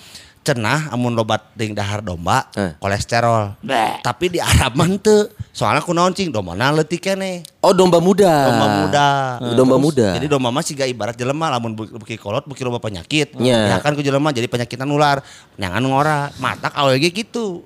cenah 0.49 0.89
amun 0.89 1.13
lobat 1.13 1.45
ding 1.53 1.71
dahar 1.71 2.01
domba 2.01 2.49
Eh. 2.51 2.73
kolesterol 2.77 3.53
tapi 4.01 4.25
di 4.29 4.39
Arab 4.41 4.73
mah 4.73 4.89
teu 4.97 5.29
soalnya 5.49 5.79
kunaon 5.79 6.12
cing 6.12 6.29
domba 6.29 6.57
leutik 6.71 7.03
keneh 7.03 7.45
Oh 7.59 7.69
domba 7.69 7.99
muda. 7.99 8.33
domba 8.47 8.67
muda 8.79 9.07
Domba 9.53 9.75
Terus, 9.75 9.85
muda. 9.85 10.07
jadi 10.15 10.25
domba 10.25 10.49
mah 10.49 10.63
siga 10.63 10.83
ibarat 10.83 11.13
jelema 11.13 11.49
lamun 11.49 11.75
bu- 11.75 11.91
buki 11.93 12.15
kolot 12.15 12.43
buki 12.43 12.63
loba 12.63 12.79
penyakit 12.79 13.35
Nya. 13.35 13.69
ya 13.69 13.77
kan 13.77 13.93
ku 13.93 14.01
jelema 14.01 14.31
jadi 14.31 14.47
penyakit 14.47 14.79
nular 14.81 15.21
nyangan 15.55 15.83
ngora 15.83 16.17
matak 16.38 16.73
awal 16.73 16.95
ge 16.95 17.12
gitu 17.12 17.62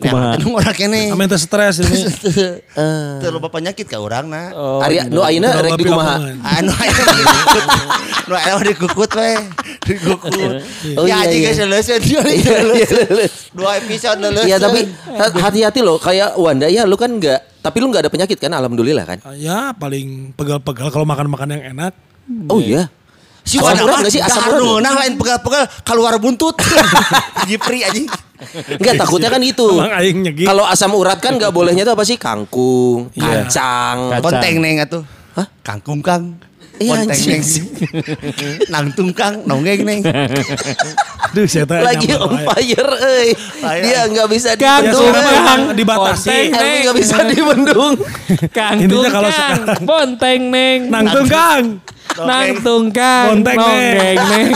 Kumaha? 0.00 0.34
Nyangan 0.40 0.48
ngora 0.48 0.72
keneh 0.72 1.12
Amin 1.12 1.28
teh 1.28 1.40
stres 1.40 1.84
ini. 1.84 2.08
teu 3.22 3.28
loba 3.28 3.52
penyakit 3.52 3.84
ka 3.84 4.00
urang 4.00 4.32
na 4.32 4.52
Ari 4.80 5.04
nu 5.12 5.20
ayeuna 5.20 5.52
rek 5.60 5.76
di 5.76 5.84
kumaha. 5.84 6.16
Anu 6.40 6.72
aya 6.72 6.92
dikukut. 6.92 7.64
Nu 8.22 8.38
mah 8.38 8.62
dikukut 8.62 9.10
we. 9.18 9.34
Dikukut. 9.82 10.30
Oh, 10.94 11.04
ya 11.10 11.26
iya, 11.26 11.26
aja 11.26 11.36
iya. 11.58 11.98
dia 11.98 11.98
Iya, 11.98 12.20
iya, 12.30 12.86
lulus. 12.86 13.50
Dua 13.50 13.82
episode 13.82 14.18
leuseun. 14.22 14.46
Iya 14.46 14.56
tapi 14.62 14.80
ha- 15.18 15.34
hati-hati 15.50 15.82
loh 15.82 15.98
kayak 15.98 16.38
Wanda 16.38 16.70
ya 16.70 16.86
lu 16.86 16.94
kan 16.94 17.10
nggak 17.10 17.60
tapi 17.60 17.82
lu 17.82 17.90
nggak 17.90 18.06
ada 18.06 18.10
penyakit 18.14 18.38
kan 18.38 18.54
alhamdulillah 18.54 19.02
kan. 19.02 19.18
Ya 19.36 19.74
paling 19.74 20.38
pegal-pegal 20.38 20.94
kalau 20.94 21.02
makan-makan 21.02 21.58
yang 21.58 21.62
enak. 21.74 21.92
Oh 22.46 22.62
iya. 22.62 22.86
Si 23.42 23.58
Asam 23.58 23.90
Wanda 23.90 24.06
sih? 24.06 24.22
Asam 24.22 24.54
urat 24.54 24.86
nah 24.86 24.94
lain 25.02 25.18
pegal-pegal 25.18 25.66
keluar 25.82 26.14
buntut. 26.22 26.54
Jipri 27.50 27.82
anjing. 27.82 28.06
Enggak 28.78 28.94
takutnya 28.98 29.28
kan 29.30 29.42
itu. 29.42 29.66
Nyegi. 30.22 30.44
Kalau 30.44 30.64
asam 30.66 30.92
urat 30.94 31.18
kan 31.18 31.38
nggak 31.38 31.52
bolehnya 31.52 31.82
tuh 31.82 31.94
apa 31.94 32.04
sih? 32.04 32.16
Kangkung, 32.18 33.10
Iya. 33.14 33.46
kacang. 33.46 33.96
Kacang. 34.10 34.22
Konteng 34.22 34.54
neng 34.60 34.82
atuh. 34.82 35.02
Hah? 35.32 35.46
Kangkung 35.64 36.00
kang. 36.04 36.36
Iya, 36.82 36.92
Konteng 36.98 37.14
anjing. 37.14 37.30
neng. 37.32 37.44
Nangtung 38.68 39.10
kang, 39.12 39.34
nonggeng 39.42 39.82
neng. 39.82 40.00
Aduh, 41.24 41.46
saya 41.46 41.62
teh 41.62 41.78
Lagi 41.78 42.10
on 42.12 42.34
fire, 42.42 42.90
euy. 42.98 43.28
Dia 43.80 44.04
nggak 44.04 44.28
bisa 44.28 44.50
Kang, 44.54 44.82
dibendung. 44.82 45.14
memang 45.14 45.60
dibatasi. 45.72 46.26
Konteng. 46.28 46.48
Elmi 46.52 46.76
nggak 46.82 46.96
bisa 46.98 47.16
dibendung. 47.24 47.94
kang 48.50 48.76
Intinya 48.76 49.08
kalau 49.08 49.30
kang 49.30 49.38
sekarang- 49.54 49.86
bonteng 49.86 50.40
neng 50.48 50.78
Nangtung 50.88 51.26
Kang. 51.26 51.64
nangtung 52.12 52.84
kang 52.90 53.26
Bonteng, 53.32 53.56
Neng. 53.56 53.72
nonggeng 53.88 54.18
neng 54.20 54.48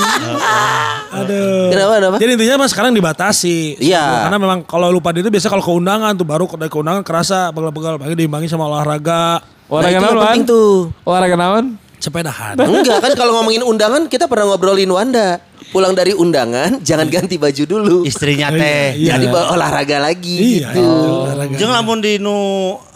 Aduh. 1.09 1.73
Kenapa, 1.73 1.93
kenapa? 1.97 2.17
Jadi 2.19 2.31
intinya 2.35 2.57
mas 2.59 2.71
sekarang 2.71 2.93
dibatasi. 2.93 3.81
Iya. 3.81 4.29
Karena 4.29 4.37
memang 4.37 4.59
kalau 4.63 4.91
lupa 4.91 5.09
diri 5.11 5.25
biasa 5.27 5.49
kalau 5.49 5.65
keundangan 5.65 6.13
tuh 6.13 6.27
baru 6.27 6.45
dari 6.53 6.69
keundangan 6.69 7.01
kerasa 7.01 7.49
pegal-pegal. 7.51 7.97
Lagi 7.97 8.13
diimbangi 8.15 8.47
sama 8.47 8.67
olahraga. 8.67 9.41
olahraga 9.67 9.89
itu 9.89 9.97
nggak 9.97 10.05
naon 10.05 10.21
penting 10.21 10.43
Wan? 10.43 10.53
tuh. 10.53 10.71
olahraga 11.03 11.37
naon 11.37 11.65
Sepedahan. 12.07 12.55
Enggak 12.55 13.03
kan 13.03 13.13
kalau 13.19 13.35
ngomongin 13.35 13.67
undangan 13.67 14.07
kita 14.07 14.31
pernah 14.31 14.55
ngobrolin 14.55 14.87
Wanda. 14.87 15.43
Pulang 15.75 15.91
dari 15.93 16.15
undangan 16.15 16.79
jangan 16.79 17.11
ganti 17.11 17.35
baju 17.35 17.63
dulu. 17.67 17.97
Istrinya 18.07 18.55
Iya, 18.55 18.61
teh. 18.63 18.87
iya. 18.95 19.11
Jadi 19.19 19.27
bawa 19.27 19.59
olahraga 19.59 19.99
lagi 19.99 20.63
Iya, 20.63 20.71
gitu. 20.71 20.79
itu 20.87 21.11
olahraga. 21.27 21.55
Jeung 21.59 21.73
lamun 21.75 21.99
di 21.99 22.23
nu 22.23 22.39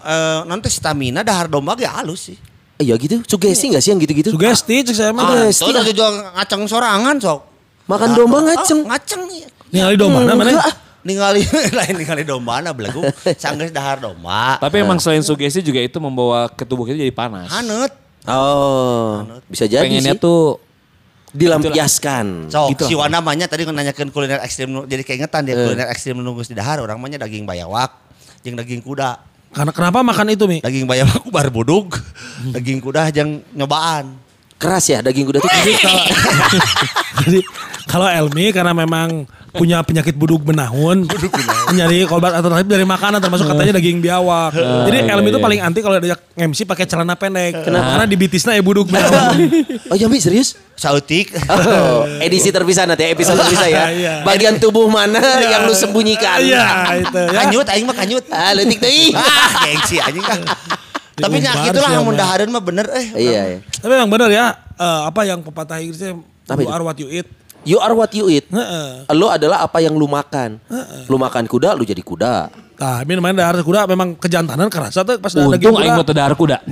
eh, 0.06 0.40
nanti 0.46 0.70
stamina 0.70 1.26
dahar 1.26 1.50
domba 1.50 1.74
ge 1.74 1.90
halus 1.90 2.30
sih. 2.30 2.38
Iya 2.80 2.94
gitu, 2.96 3.20
sugesti 3.26 3.74
gak 3.74 3.82
sih 3.84 3.90
yang 3.92 4.00
gitu-gitu? 4.00 4.30
Sugesti 4.32 4.86
cek 4.86 4.94
saya 4.96 5.10
mah. 5.12 5.26
Ah, 5.26 5.52
Ah, 5.52 5.84
itu 5.84 5.92
jual 5.92 6.12
ngaceng 6.32 6.62
sorangan 6.64 7.18
sok. 7.20 7.40
Makan 7.90 8.08
domba 8.14 8.38
ngaceng. 8.46 8.80
Oh, 8.86 8.88
ngaceng. 8.88 9.22
iya. 9.28 9.48
Ningali 9.74 9.96
domba 9.98 10.18
na 10.24 10.32
mana? 10.38 10.50
Enggak. 10.54 10.72
Ningali 11.00 11.40
lain 11.82 11.94
ningali 11.98 12.22
domba 12.24 12.62
na 12.62 12.70
belagu. 12.72 13.02
Sanggeus 13.42 13.74
dahar 13.74 13.98
domba. 13.98 14.56
Tapi 14.62 14.80
emang 14.80 14.96
selain 14.96 15.20
sugesti 15.20 15.60
juga 15.60 15.82
itu 15.82 15.98
membawa 15.98 16.46
ke 16.48 16.62
tubuh 16.62 16.86
kita 16.86 16.96
jadi 16.96 17.12
panas. 17.12 17.50
Haneut. 17.50 17.92
Oh, 18.28 19.24
bisa 19.48 19.64
jadi 19.64 19.88
Pengennya 19.88 20.16
sih. 20.16 20.20
tuh 20.20 20.60
dilampiaskan. 21.32 22.50
Sok 22.50 22.76
Gitu 22.76 22.82
si 22.90 22.94
Wana 22.98 23.22
mahnya 23.22 23.46
tadi 23.46 23.64
nanyakeun 23.64 24.10
kuliner 24.10 24.42
ekstrim 24.42 24.84
jadi 24.84 25.02
keingetan 25.06 25.46
dia 25.46 25.56
kuliner 25.56 25.88
ekstrim 25.88 26.18
nunggu 26.20 26.44
di 26.44 26.58
dahar 26.58 26.82
orang 26.82 26.98
mahnya 27.00 27.22
daging 27.22 27.46
bayawak 27.48 27.94
jeung 28.44 28.58
daging 28.58 28.82
kuda. 28.82 29.16
Karena 29.50 29.72
kenapa 29.74 30.04
makan 30.06 30.30
itu 30.30 30.44
Mi? 30.46 30.58
Daging 30.62 30.86
bayawak 30.86 31.26
ubar 31.26 31.48
budug, 31.50 31.96
daging 32.54 32.78
kuda 32.82 33.08
jeung 33.14 33.40
nyobaan. 33.54 34.14
Keras 34.60 34.84
ya 34.92 35.00
daging 35.00 35.24
kuda 35.24 35.38
tuh. 35.40 35.48
Jadi 37.24 37.40
kalau 37.88 38.06
Elmi 38.06 38.52
karena 38.52 38.76
memang 38.76 39.24
punya 39.50 39.82
penyakit 39.82 40.14
buduk 40.14 40.46
benahun, 40.46 41.06
nyari 41.74 42.06
obat 42.06 42.38
alternatif 42.38 42.70
dari 42.70 42.86
makanan 42.86 43.18
termasuk 43.18 43.46
katanya 43.50 43.78
daging 43.78 43.98
biawak. 43.98 44.54
Jadi 44.54 44.98
iya, 45.06 45.14
Elmi 45.14 45.28
itu 45.30 45.38
iya. 45.38 45.44
paling 45.44 45.60
anti 45.60 45.78
kalau 45.82 45.96
diajak 45.98 46.20
MC 46.38 46.66
pakai 46.66 46.84
celana 46.86 47.14
pendek. 47.18 47.66
Karena 47.66 48.06
di 48.06 48.16
bitisna 48.16 48.54
ya 48.54 48.62
buduk 48.62 48.88
benahun. 48.88 49.36
Oh 49.90 49.96
Jambi 49.98 50.22
serius? 50.22 50.54
Sautik. 50.80 51.36
Oh, 51.44 52.08
edisi 52.24 52.48
terpisah 52.48 52.88
nanti 52.88 53.04
episode 53.04 53.36
terpisah 53.36 53.68
ya. 53.68 53.84
Iya. 54.00 54.14
Bagian 54.24 54.56
tubuh 54.56 54.88
mana 54.88 55.20
yang 55.44 55.68
lu 55.68 55.74
sembunyikan? 55.76 56.40
Iya 56.40 56.96
itu 57.04 57.18
ya. 57.20 57.30
Kanyut 57.44 57.66
aing 57.68 57.84
mah 57.84 57.96
kanyut. 57.96 58.24
Ah, 58.32 58.56
letik 58.56 58.80
teuing. 58.80 59.12
Ah, 59.20 59.66
gengsi 59.66 60.00
anjing 60.00 60.24
kan. 60.24 60.40
Tapi 61.20 61.36
nyak 61.42 61.68
itulah 61.68 61.90
sih, 61.92 61.96
yang 62.00 62.04
ya. 62.06 62.08
mendahareun 62.08 62.50
mah 62.54 62.62
bener 62.64 62.86
eh. 62.96 63.06
Iya, 63.12 63.40
iya. 63.44 63.58
Tapi 63.60 63.92
memang 63.92 64.08
benar 64.08 64.32
ya 64.32 64.56
eh, 64.56 65.00
apa 65.04 65.20
yang 65.28 65.44
pepatah 65.44 65.84
Inggrisnya 65.84 66.16
Apa 66.48 66.60
you 66.64 66.68
itu? 66.70 66.72
are 66.72 66.82
what 66.86 66.96
you 66.96 67.08
eat. 67.12 67.28
You 67.64 67.76
are 67.76 67.92
what 67.92 68.12
you 68.16 68.32
eat. 68.32 68.48
Heeh. 68.48 69.04
Lu 69.12 69.28
adalah 69.28 69.68
apa 69.68 69.84
yang 69.84 69.92
lu 69.92 70.08
makan. 70.08 70.56
Lu 71.10 71.20
makan 71.20 71.44
kuda, 71.44 71.76
lu 71.76 71.84
jadi 71.84 72.00
kuda. 72.00 72.48
Nah, 72.80 73.04
ini 73.04 73.12
namanya 73.20 73.44
dahar 73.44 73.60
kuda 73.60 73.84
memang 73.84 74.16
kejantanan 74.16 74.72
kerasa 74.72 75.04
tuh 75.04 75.20
pas 75.20 75.28
daging 75.28 75.52
untung 75.52 75.76
kuda. 75.76 75.84
aing 75.84 75.92
mau 76.00 76.06
tedahar 76.08 76.32
kuda. 76.32 76.64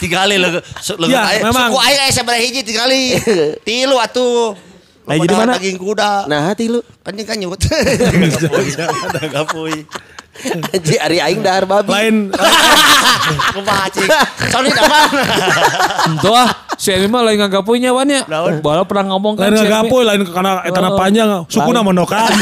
Tiga 0.00 0.24
kali 0.24 0.40
lu 0.40 0.48
lu 0.96 1.04
Ya, 1.12 1.36
memang. 1.44 1.68
Suku 1.68 1.78
aing 1.84 2.12
sabaraha 2.16 2.40
hiji 2.40 2.64
tiga 2.64 2.88
kali. 2.88 3.20
Tilu 3.68 4.00
atuh. 4.00 4.56
Nah, 5.04 5.16
jadi 5.20 5.34
mana? 5.36 5.52
Daging 5.60 5.76
kuda. 5.76 6.12
Nah, 6.32 6.48
hati 6.48 6.72
lu. 6.72 6.80
Kan 7.04 7.12
jeung 7.12 7.28
kanyut. 7.28 7.60
Ada 7.60 9.20
gapuy. 9.36 9.84
Ji 10.80 10.96
ari 10.96 11.18
aing 11.20 11.44
dahar 11.44 11.68
babi. 11.68 11.92
Lain 11.92 12.32
Kumaha 13.58 13.84
cing. 13.92 14.08
Sorry 14.48 14.72
daman. 14.72 15.08
Tentu 16.08 16.30
ah, 16.32 16.48
si 16.78 16.88
Emi 16.88 17.04
mah 17.04 17.20
lain 17.20 17.36
nggak 17.36 17.60
punya 17.60 17.90
wan 17.90 18.06
ya. 18.06 18.22
Naon? 18.24 18.58
Bala 18.58 18.82
pernah 18.82 19.10
ngomong 19.10 19.34
kan 19.34 19.44
lain 19.44 19.52
si 19.52 19.60
Emi. 19.60 19.68
ngagapoy, 19.68 20.02
lain 20.04 20.20
karena 20.24 20.52
etana 20.62 20.88
Oh. 20.88 20.96
panjang, 20.96 21.28
sukuna 21.46 21.80
mondokan. 21.80 22.30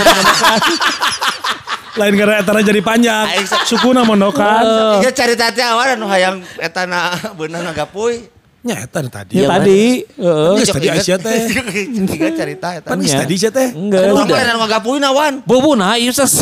lain 1.97 2.13
karena 2.15 2.35
etana 2.39 2.61
jadi 2.61 2.81
panjang, 2.81 3.25
Aing 3.27 3.49
sa- 3.49 3.65
sukuna 3.65 4.05
mondokan. 4.05 4.63
Iya 5.01 5.11
cari 5.11 5.33
tati 5.35 5.61
awan 5.61 5.97
anu 5.97 6.07
hayang 6.07 6.45
eta 6.57 6.85
na 6.85 7.17
beunang 7.37 7.65
ngagapuy. 7.67 8.29
Nya 8.61 8.83
eta 8.83 8.99
tadi. 9.01 9.33
Ya 9.33 9.41
Yang 9.41 9.53
tadi. 9.55 9.81
heeh. 10.13 10.55
Tadi 10.67 10.87
Aisyah 10.91 11.19
teh. 11.19 11.39
Tiga 12.11 12.29
cerita 12.35 12.69
eta. 12.75 12.89
Kan 12.91 12.99
Ya. 13.01 13.23
tadi 13.23 13.35
sih 13.35 13.49
teh. 13.49 13.71
Enggak. 13.71 14.11
Udah 14.11 14.27
udah. 14.27 14.37
lain 14.37 14.59
ngagapuy 14.59 14.97
nawan. 14.99 15.33
Bobo 15.41 15.73
nah 15.73 15.95
iya 15.95 16.11
ses 16.11 16.35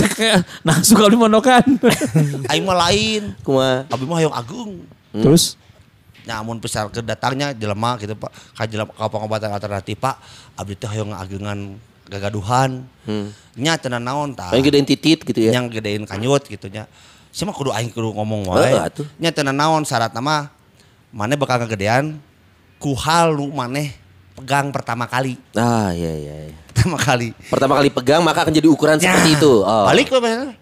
nah 0.65 0.81
suka 0.81 1.07
di 1.07 1.15
mondokan. 1.15 1.63
Aing 2.49 2.65
mah 2.65 2.79
lain. 2.83 3.37
Kumaha? 3.39 3.87
Abi 3.87 4.05
mah 4.05 4.17
hayang 4.19 4.33
agung. 4.33 4.83
Terus 5.13 5.55
nyamun 6.25 6.59
besar 6.61 6.89
kedatangnya 6.89 7.53
jelema 7.53 7.97
gitu 8.01 8.17
pak. 8.17 8.33
Ka 8.57 8.65
jelema 8.65 8.93
ka 8.93 9.07
pengobatan 9.09 9.53
alternatif 9.53 10.01
pak. 10.01 10.17
Abdi 10.57 10.75
teh 10.77 10.89
hoyong 10.89 11.13
ngagengan 11.13 11.59
gagaduhan. 12.09 12.85
Nya 13.57 13.77
tenan 13.81 14.05
naon 14.05 14.33
tah? 14.37 14.53
Paling 14.53 14.65
gedein 14.65 14.89
titit 14.89 15.25
gitu 15.25 15.41
ya. 15.41 15.57
yang 15.57 15.69
gedein 15.69 16.05
kanyut 16.05 16.45
gitu 16.49 16.69
nya. 16.69 16.89
Sih 17.35 17.43
mah 17.45 17.55
kudu 17.57 17.71
aing 17.73 17.93
kudu 17.93 18.13
ngomong 18.15 18.51
wae. 18.51 18.73
Atuh. 18.77 19.07
nya 19.21 19.31
tenan 19.33 19.57
naon 19.57 19.85
syarat 19.85 20.13
nama 20.13 20.51
maneh 21.15 21.39
bakal 21.39 21.63
ngegedean 21.63 22.19
ku 22.83 22.93
hal 22.99 23.39
nu 23.39 23.49
maneh 23.55 23.95
pegang 24.35 24.75
pertama 24.75 25.07
kali. 25.07 25.39
Ah, 25.55 25.95
iya 25.95 26.13
iya. 26.15 26.35
iya. 26.51 26.57
pertama 26.75 26.99
kali. 26.99 27.29
Pertama 27.49 27.73
kali 27.79 27.89
pegang 27.91 28.21
maka 28.21 28.45
akan 28.45 28.53
jadi 28.53 28.69
ukuran 28.69 28.99
seperti 28.99 29.39
itu. 29.39 29.63
Oh. 29.63 29.87
balik 29.87 30.11
we 30.11 30.19
mana 30.19 30.53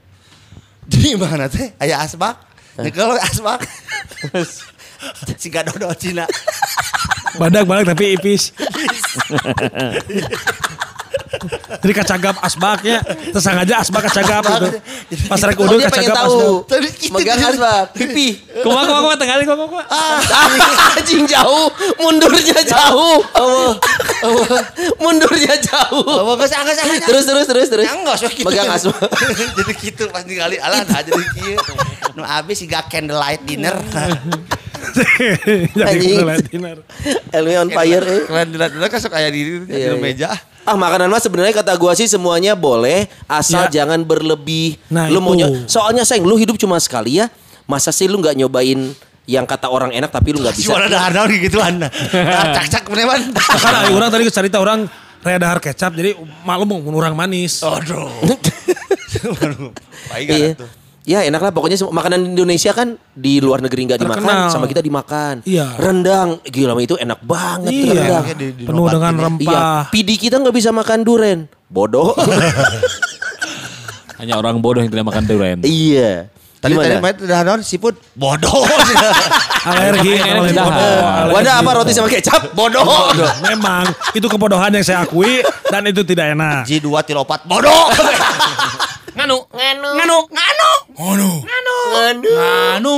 di 0.92 1.16
mana 1.16 1.48
teh? 1.48 1.72
Aya 1.80 2.04
asbak. 2.04 2.36
Nyekel 2.72 3.04
we 3.16 3.20
asbak 3.20 3.60
si 5.38 5.48
gadodo 5.50 5.90
Cina 5.94 6.26
Badak 7.40 7.64
badak 7.64 7.96
tapi 7.96 8.12
ipis. 8.16 8.52
Jadi 11.82 11.92
kacagap 11.96 12.36
asbaknya, 12.44 13.02
terus 13.02 13.42
aja 13.48 13.74
asbak 13.82 14.06
kacagap 14.06 14.44
gitu. 14.46 14.68
Pas 15.26 15.40
rek 15.42 15.58
kacagap 15.58 16.14
asbak. 16.28 16.52
Tapi 16.68 16.88
Megang 17.10 17.40
asbak, 17.40 17.84
pipi. 17.96 18.38
kumaha 18.62 18.86
kumaha 18.86 19.00
kumaha 19.02 19.16
tengah 19.18 19.36
kumaha 19.42 19.66
kumaha. 19.66 19.86
Anjing 21.00 21.24
jauh, 21.26 21.66
mundurnya 21.98 22.60
jauh. 22.62 23.18
Allah, 23.34 23.74
Allah, 24.22 24.60
mundurnya 25.02 25.56
jauh. 25.58 26.04
Oh, 26.04 26.36
geus. 26.38 26.52
Terus 27.02 27.24
terus 27.26 27.46
terus 27.48 27.68
terus. 27.72 27.86
Enggak, 27.90 28.16
gitu. 28.30 28.46
Megang 28.46 28.70
asbak. 28.70 29.00
jadi 29.58 29.72
gitu 29.80 30.02
pas 30.12 30.22
ningali 30.22 30.60
alah 30.62 30.86
nah 30.86 31.00
jadi 31.02 31.24
kieu. 31.34 31.58
Nu 32.14 32.22
abis 32.22 32.62
siga 32.62 32.84
candlelight 32.86 33.42
dinner. 33.48 33.74
Jadi 35.72 36.06
dinner. 36.46 36.78
Elmi 37.30 37.54
on 37.56 37.68
fire. 37.68 38.04
kan 38.84 38.98
sok 38.98 39.14
aya 39.14 39.28
di 39.28 39.62
Iya, 39.64 39.92
iya. 39.92 39.92
meja. 39.94 40.28
Ah 40.62 40.74
makanan 40.74 41.10
mah 41.10 41.18
sebenarnya 41.18 41.54
kata 41.54 41.74
gua 41.74 41.90
sih 41.92 42.06
semuanya 42.06 42.54
boleh 42.54 43.10
asal 43.26 43.66
Ya. 43.66 43.82
jangan 43.82 43.98
berlebih. 44.00 44.78
Nah, 44.88 45.10
lu 45.10 45.18
mau 45.18 45.34
soalnya 45.66 46.02
sayang 46.02 46.22
lu 46.22 46.36
hidup 46.36 46.54
cuma 46.54 46.78
sekali 46.78 47.18
ya. 47.18 47.26
Masa 47.64 47.90
sih 47.90 48.06
lu 48.06 48.18
nggak 48.18 48.34
nyobain 48.36 48.94
yang 49.24 49.42
kata 49.42 49.66
orang 49.66 49.90
enak 49.90 50.10
tapi 50.10 50.30
lu 50.30 50.38
nggak 50.38 50.54
bisa. 50.58 50.70
Suara 50.70 50.86
dahar 50.86 51.10
naon 51.10 51.30
gituan. 51.32 51.82
Cak-cak 52.56 52.86
beneran. 52.86 53.34
Kan 53.34 53.72
ada 53.72 53.90
orang 53.90 54.08
tadi 54.08 54.22
cerita 54.28 54.58
orang 54.58 54.86
raya 55.22 55.38
dahar 55.38 55.58
kecap 55.58 55.94
jadi 55.94 56.14
maklum 56.42 56.78
mau 56.78 56.98
orang 56.98 57.14
manis. 57.14 57.62
Aduh. 57.62 58.10
Baik 60.10 60.26
Iya. 60.28 60.48
tuh. 60.58 60.81
Ya 61.02 61.20
enak 61.20 61.40
lah 61.40 61.50
pokoknya 61.50 61.76
makanan 61.82 62.30
Indonesia 62.30 62.70
kan 62.70 62.94
di 63.10 63.42
luar 63.42 63.58
negeri 63.58 63.84
nggak 63.84 63.98
dimakan 63.98 64.22
Terkenal. 64.22 64.48
sama 64.48 64.64
kita 64.66 64.78
dimakan. 64.78 65.42
Iya. 65.42 65.74
Rendang 65.74 66.38
gila 66.44 66.72
mah 66.72 66.80
itu 66.80 66.94
enak 66.94 67.18
banget 67.20 67.72
Iya. 67.74 67.92
rendang. 67.92 68.24
Di- 68.32 68.52
di- 68.54 68.64
Penuh 68.64 68.86
dengan 68.86 69.10
ya. 69.10 69.18
Iya, 69.18 69.26
rempah. 69.26 69.80
pidi 69.90 70.14
kita 70.16 70.38
nggak 70.38 70.54
bisa 70.54 70.70
makan 70.70 71.02
duren. 71.02 71.38
Bodoh. 71.66 72.14
Hanya 74.16 74.38
orang 74.38 74.62
bodoh 74.62 74.78
yang 74.78 74.88
tidak 74.88 75.04
makan 75.04 75.22
durian. 75.26 75.58
iya. 75.62 76.30
Tadi 76.62 76.78
tadi 76.78 76.94
Gimana? 76.94 77.02
main 77.02 77.16
dahar 77.18 77.44
naon 77.44 77.60
siput. 77.66 77.98
Bodoh. 78.14 78.54
Alergi 79.62 80.14
bodoh, 80.14 80.46
alergi. 80.46 81.34
Wadah 81.34 81.54
apa 81.58 81.70
roti 81.74 81.90
sama 81.90 82.06
kecap? 82.06 82.54
Bodoh. 82.54 82.86
Memang 83.42 83.90
itu 84.14 84.22
kebodohan 84.22 84.70
yang 84.70 84.86
saya 84.86 85.02
akui 85.02 85.42
dan 85.66 85.82
itu 85.82 86.02
tidak 86.02 86.38
enak. 86.38 86.62
Ji 86.62 86.78
dua 86.78 87.02
tilopat. 87.02 87.42
Bodoh. 87.42 87.90
Nganu. 89.22 89.38
Nganu. 89.54 90.18
Nganu. 90.34 91.30
Nganu. 91.46 92.94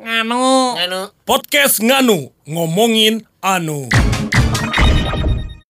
Nganu. 0.00 0.42
Nganu. 0.72 1.00
Podcast 1.28 1.84
Nganu. 1.84 2.32
Ngomongin 2.48 3.28
anu. 3.44 3.84